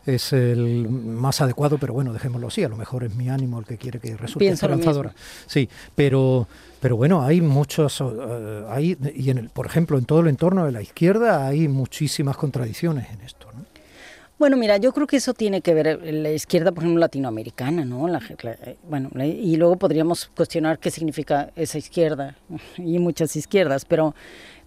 es 0.07 0.33
el 0.33 0.89
más 0.89 1.41
adecuado, 1.41 1.79
pero 1.79 1.93
bueno, 1.93 2.13
dejémoslo 2.13 2.49
así, 2.49 2.65
a 2.65 2.69
lo 2.69 2.77
mejor 2.77 3.05
es 3.05 3.15
mi 3.15 3.29
ánimo 3.29 3.59
el 3.59 3.65
que 3.65 3.79
quiere 3.79 3.99
que 3.99 4.17
resulte 4.17 4.49
esperanzadora. 4.49 5.15
Sí, 5.47 5.69
pero, 5.95 6.49
pero 6.81 6.97
bueno, 6.97 7.23
hay 7.23 7.41
muchos, 7.41 8.01
uh, 8.01 8.67
hay, 8.69 8.97
y 9.15 9.31
en 9.31 9.39
el, 9.39 9.51
por 9.51 9.67
ejemplo, 9.67 9.99
en 9.99 10.05
todo 10.05 10.21
el 10.21 10.29
entorno 10.29 10.65
de 10.65 10.73
la 10.73 10.83
izquierda 10.83 11.47
hay 11.47 11.69
muchísimas 11.69 12.37
contradicciones 12.37 13.11
en 13.11 13.21
esto. 13.21 13.47
¿no? 13.55 13.65
Bueno, 14.43 14.57
mira, 14.57 14.77
yo 14.77 14.93
creo 14.93 15.07
que 15.07 15.19
eso 15.19 15.35
tiene 15.35 15.61
que 15.61 15.73
ver 15.73 15.87
eh, 15.87 16.13
la 16.13 16.33
izquierda, 16.33 16.73
por 16.73 16.83
ejemplo, 16.83 16.99
latinoamericana, 16.99 17.85
¿no? 17.85 18.09
La, 18.09 18.19
eh, 18.19 18.77
bueno, 18.89 19.09
y 19.23 19.57
luego 19.57 19.77
podríamos 19.77 20.33
cuestionar 20.35 20.81
qué 20.81 20.91
significa 20.91 21.53
esa 21.55 21.79
izquierda 21.79 22.35
y 22.77 22.99
muchas 22.99 23.37
izquierdas, 23.37 23.85
pero 23.85 24.17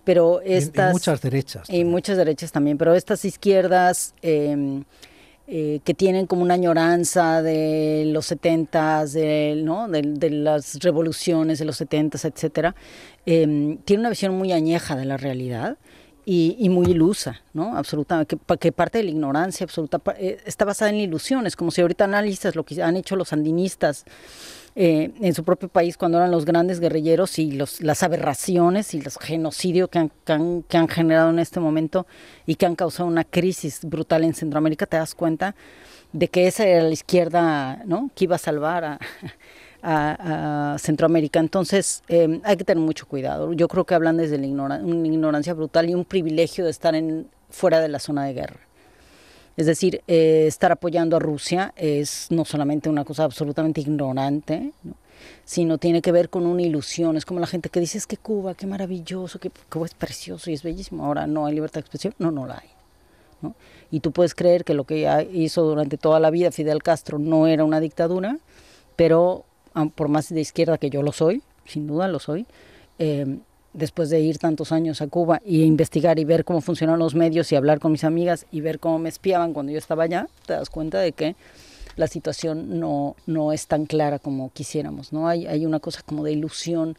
pero 0.06 0.40
estas 0.42 0.92
y, 0.92 0.94
muchas 0.94 1.22
derechas 1.22 1.70
y 1.70 1.84
muchas 1.84 2.16
derechas 2.16 2.54
también, 2.54 2.78
pero 2.78 2.94
estas 2.94 3.26
izquierdas 3.26 4.14
eh, 4.22 4.84
eh, 5.48 5.80
que 5.84 5.94
tienen 5.94 6.26
como 6.26 6.42
una 6.42 6.56
añoranza 6.56 7.44
de 7.44 8.06
los 8.08 8.26
70 8.26 9.06
de, 9.06 9.62
¿no? 9.64 9.88
de, 9.88 10.30
las 10.32 10.80
revoluciones 10.80 11.60
de 11.60 11.66
los 11.66 11.78
70 11.78 12.18
etcétera, 12.28 12.76
eh, 13.28 13.78
tiene 13.86 14.02
una 14.02 14.10
visión 14.10 14.36
muy 14.36 14.52
añeja 14.52 14.96
de 14.96 15.06
la 15.06 15.18
realidad 15.18 15.78
y, 16.26 16.68
muy 16.70 16.88
ilusa, 16.88 17.42
¿no? 17.54 17.78
Absolutamente, 17.78 18.38
que, 18.38 18.58
que, 18.58 18.72
parte 18.72 18.98
de 18.98 19.04
la 19.04 19.12
ignorancia 19.12 19.66
absoluta 19.66 20.02
eh, 20.18 20.40
está 20.46 20.66
basada 20.66 20.90
en 20.90 20.98
ilusiones, 20.98 21.56
como 21.56 21.70
si 21.70 21.82
ahorita 21.82 22.06
analizas 22.06 22.56
lo 22.56 22.64
que 22.64 22.82
han 22.82 22.98
hecho 22.98 23.16
los 23.16 23.30
sandinistas 23.30 24.06
eh, 24.78 25.14
en 25.22 25.34
su 25.34 25.46
propio 25.46 25.70
país 25.70 25.96
cuando 25.96 26.18
eran 26.18 26.32
los 26.32 26.44
grandes 26.44 26.82
guerrilleros 26.82 27.40
y 27.40 27.52
los, 27.52 27.80
las 27.80 28.04
aberraciones 28.04 28.94
y 28.94 29.00
los 29.00 29.18
genocidios 29.18 29.88
que 29.88 30.00
han, 30.00 30.12
que, 30.68 30.78
han, 30.78 30.88
generado 30.90 31.30
en 31.30 31.40
este 31.40 31.62
momento 31.62 32.06
y 32.46 32.56
que 32.56 32.66
han 32.66 32.76
causado 32.76 33.08
una 33.08 33.24
crisis 33.24 33.80
brutal 33.86 34.26
en 34.26 34.34
Centroamérica, 34.34 34.86
te 34.86 34.98
das 34.98 35.16
cuenta 35.16 35.56
de 36.12 36.28
que 36.28 36.48
esa 36.48 36.68
era 36.68 36.84
la 36.84 36.92
izquierda 36.92 37.84
¿no? 37.86 38.10
que 38.16 38.26
iba 38.26 38.36
a 38.36 38.40
salvar 38.40 39.00
a, 39.82 40.76
Centroamérica. 40.80 41.40
Entonces 41.40 42.04
eh, 42.10 42.42
hay 42.44 42.58
que 42.58 42.66
tener 42.66 42.84
mucho 42.84 43.08
cuidado. 43.08 43.54
Yo 43.54 43.70
creo 43.70 43.86
que 43.86 43.94
hablan 43.94 44.18
desde 44.18 44.38
la 44.38 44.48
una 44.48 45.08
ignorancia 45.08 45.54
brutal 45.54 45.90
y 45.90 45.94
un 45.94 46.04
privilegio 46.04 46.66
de 46.66 46.72
estar 46.72 46.96
en, 46.96 47.30
fuera 47.50 47.80
de 47.80 47.88
la 47.88 48.00
zona 48.00 48.26
de 48.26 48.34
guerra. 48.34 48.60
Es 49.58 49.66
decir, 49.66 50.02
eh, 50.08 50.46
estar 50.48 50.72
apoyando 50.72 51.16
a 51.16 51.20
Rusia 51.20 51.74
es 51.78 52.28
no 52.30 52.44
solamente 52.44 52.90
una 52.90 53.06
cosa 53.06 53.24
absolutamente 53.24 53.82
ignorante, 53.82 54.74
sino 55.46 55.78
tiene 55.78 56.02
que 56.02 56.12
ver 56.12 56.30
con 56.30 56.46
una 56.46 56.62
ilusión. 56.62 57.16
Es 57.16 57.26
como 57.26 57.40
la 57.40 57.48
gente 57.48 57.70
que 57.70 57.80
dice, 57.80 57.98
es 57.98 58.06
que 58.06 58.18
Cuba, 58.18 58.54
qué 58.54 58.68
maravilloso, 58.68 59.40
que 59.40 59.52
Cuba 59.70 59.86
es 59.86 59.94
precioso 59.94 60.50
y 60.52 60.54
es 60.54 60.64
bellísimo. 60.64 61.06
Ahora 61.06 61.26
no 61.26 61.46
hay 61.46 61.56
libertad 61.56 61.76
de 61.76 61.82
expresión. 61.82 62.14
No, 62.20 62.32
no 62.32 62.46
la 62.46 62.56
hay. 62.56 62.70
Y 63.92 64.00
tú 64.00 64.12
puedes 64.12 64.34
creer 64.34 64.64
que 64.66 64.74
lo 64.74 64.86
que 64.86 65.30
hizo 65.32 65.64
durante 65.64 65.98
toda 65.98 66.20
la 66.20 66.32
vida 66.32 66.52
Fidel 66.52 66.82
Castro 66.82 67.20
no 67.20 67.48
era 67.48 67.64
una 67.64 67.80
dictadura, 67.80 68.40
pero 68.96 69.46
por 69.96 70.08
más 70.08 70.34
de 70.34 70.42
izquierda 70.42 70.78
que 70.78 70.90
yo 70.90 71.04
lo 71.04 71.12
soy, 71.12 71.44
sin 71.66 71.86
duda 71.86 72.08
lo 72.08 72.20
soy, 72.20 72.46
eh, 72.98 73.38
después 73.76 74.10
de 74.10 74.22
ir 74.22 74.40
tantos 74.40 74.72
años 74.72 75.02
a 75.02 75.08
Cuba 75.08 75.42
y 75.46 75.64
investigar 75.64 76.18
y 76.18 76.24
ver 76.24 76.46
cómo 76.46 76.62
funcionan 76.62 76.98
los 76.98 77.14
medios 77.14 77.52
y 77.52 77.56
hablar 77.56 77.80
con 77.80 77.92
mis 77.92 78.04
amigas 78.04 78.46
y 78.52 78.62
ver 78.62 78.80
cómo 78.80 79.00
me 79.00 79.10
espiaban 79.10 79.54
cuando 79.54 79.72
yo 79.72 79.78
estaba 79.78 80.04
allá, 80.04 80.28
te 80.46 80.54
das 80.54 80.70
cuenta 80.70 81.00
de 81.00 81.12
que 81.12 81.36
la 81.98 82.08
situación 82.08 82.80
no, 82.80 83.16
no 83.26 83.52
es 83.52 83.68
tan 83.68 83.86
clara 83.86 84.20
como 84.20 84.52
quisiéramos. 84.52 85.14
¿no? 85.14 85.28
Hay, 85.28 85.46
hay 85.46 85.66
una 85.66 85.80
cosa 85.80 86.02
como 86.06 86.24
de 86.24 86.32
ilusión 86.32 86.98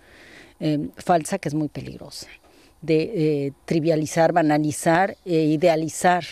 eh, 0.60 0.88
falsa 0.96 1.38
que 1.38 1.48
es 1.48 1.54
muy 1.54 1.68
peligrosa, 1.68 2.28
de 2.82 3.02
eh, 3.46 3.52
trivializar, 3.64 4.32
banalizar 4.32 5.16
e 5.24 5.44
idealizar 5.44 6.24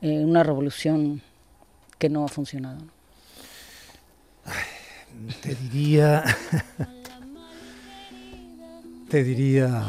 eh, 0.00 0.24
una 0.24 0.42
revolución 0.42 1.20
que 1.98 2.08
no 2.08 2.24
ha 2.24 2.28
funcionado. 2.28 2.78
te 5.42 5.54
diría 5.54 6.24
te 9.14 9.22
diría, 9.22 9.80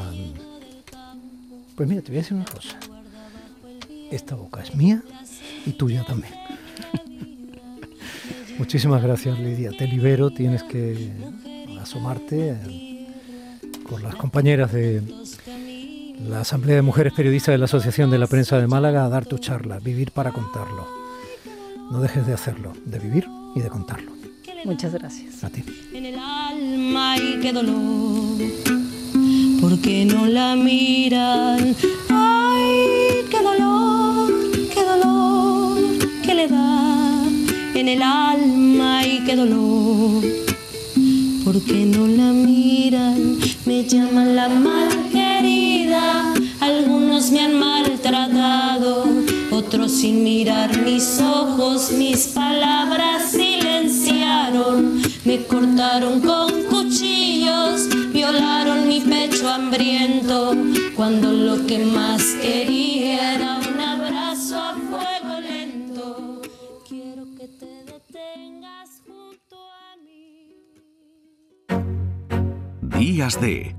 pues 1.76 1.90
mira, 1.90 2.04
te 2.04 2.10
voy 2.10 2.18
a 2.18 2.22
decir 2.22 2.38
una 2.38 2.46
cosa. 2.46 2.78
Esta 4.12 4.36
boca 4.36 4.62
es 4.62 4.76
mía 4.76 5.02
y 5.66 5.72
tuya 5.72 6.04
también. 6.04 6.32
Muchísimas 8.60 9.02
gracias, 9.02 9.40
Lidia. 9.40 9.72
Te 9.72 9.88
libero, 9.88 10.30
tienes 10.30 10.62
que 10.62 11.12
asomarte 11.82 12.56
con 13.90 14.04
las 14.04 14.16
compañeras 14.16 14.72
de 14.72 15.02
la 16.30 16.42
Asamblea 16.42 16.76
de 16.76 16.84
Mujeres 16.84 17.14
Periodistas 17.14 17.54
de 17.54 17.58
la 17.58 17.66
Asociación 17.66 18.12
de 18.12 18.20
la 18.20 18.28
Prensa 18.28 18.60
de 18.60 18.68
Málaga 18.68 19.06
a 19.06 19.10
dar 19.10 19.26
tu 19.26 19.40
charla, 19.40 19.80
Vivir 19.80 20.12
para 20.12 20.32
contarlo. 20.34 20.88
No 21.90 22.00
dejes 22.00 22.28
de 22.28 22.34
hacerlo, 22.34 22.74
de 22.86 23.00
vivir 23.00 23.26
y 23.56 23.62
de 23.62 23.70
contarlo. 23.70 24.12
Muchas 24.66 24.94
gracias. 24.94 25.44
A 25.44 25.50
ti. 25.50 25.64
En 25.94 26.06
el 26.06 26.16
alma 26.16 27.14
hay 27.14 27.40
qué 27.40 27.54
dolor, 27.54 28.14
porque 29.76 30.06
no 30.06 30.26
la 30.26 30.56
miran. 30.56 31.76
Ay, 32.08 33.26
qué 33.30 33.40
dolor, 33.44 34.32
qué 34.74 34.82
dolor 34.86 35.78
que 36.24 36.34
le 36.34 36.48
da 36.48 37.22
en 37.74 37.90
el 37.90 38.02
alma 38.02 39.00
hay 39.00 39.20
qué 39.26 39.36
dolor, 39.36 40.24
porque 41.44 41.86
no 41.86 42.08
la 42.08 42.32
miran. 42.32 43.38
Me 43.66 43.84
llaman 43.84 44.38
la 44.38 44.48
mal 44.48 44.90
querida, 45.12 46.34
algunos 46.62 47.32
me 47.32 47.42
han 47.42 47.60
maltratado, 47.60 49.04
otros 49.52 49.92
sin 49.92 50.24
mirar 50.24 50.70
mis 50.84 51.20
ojos, 51.20 51.92
mis 51.92 52.28
palabras 52.28 53.30
silenciaron, 53.30 55.02
me 55.26 55.44
cortaron 55.44 56.22
con 56.22 56.64
cuchillos, 56.70 57.90
violaron 58.14 58.55
pecho 59.46 59.50
hambriento, 59.50 60.56
cuando 60.96 61.32
lo 61.32 61.66
que 61.66 61.86
más 61.86 62.24
quería 62.42 63.36
era 63.36 63.60
un 63.60 63.80
abrazo 63.80 64.58
a 64.58 64.74
fuego 64.74 65.40
lento. 65.40 66.42
Quiero 66.88 67.26
que 67.38 67.48
te 67.48 67.84
detengas 67.86 69.02
junto 69.06 69.58
a 69.58 69.96
mí. 70.04 70.50
Días 72.82 73.40
de 73.40 73.76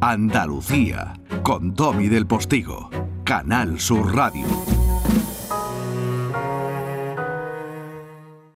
Andalucía 0.00 1.14
con 1.42 1.74
Tommy 1.74 2.08
del 2.08 2.26
Postigo, 2.26 2.90
Canal 3.24 3.78
Sur 3.80 4.14
Radio. 4.14 4.79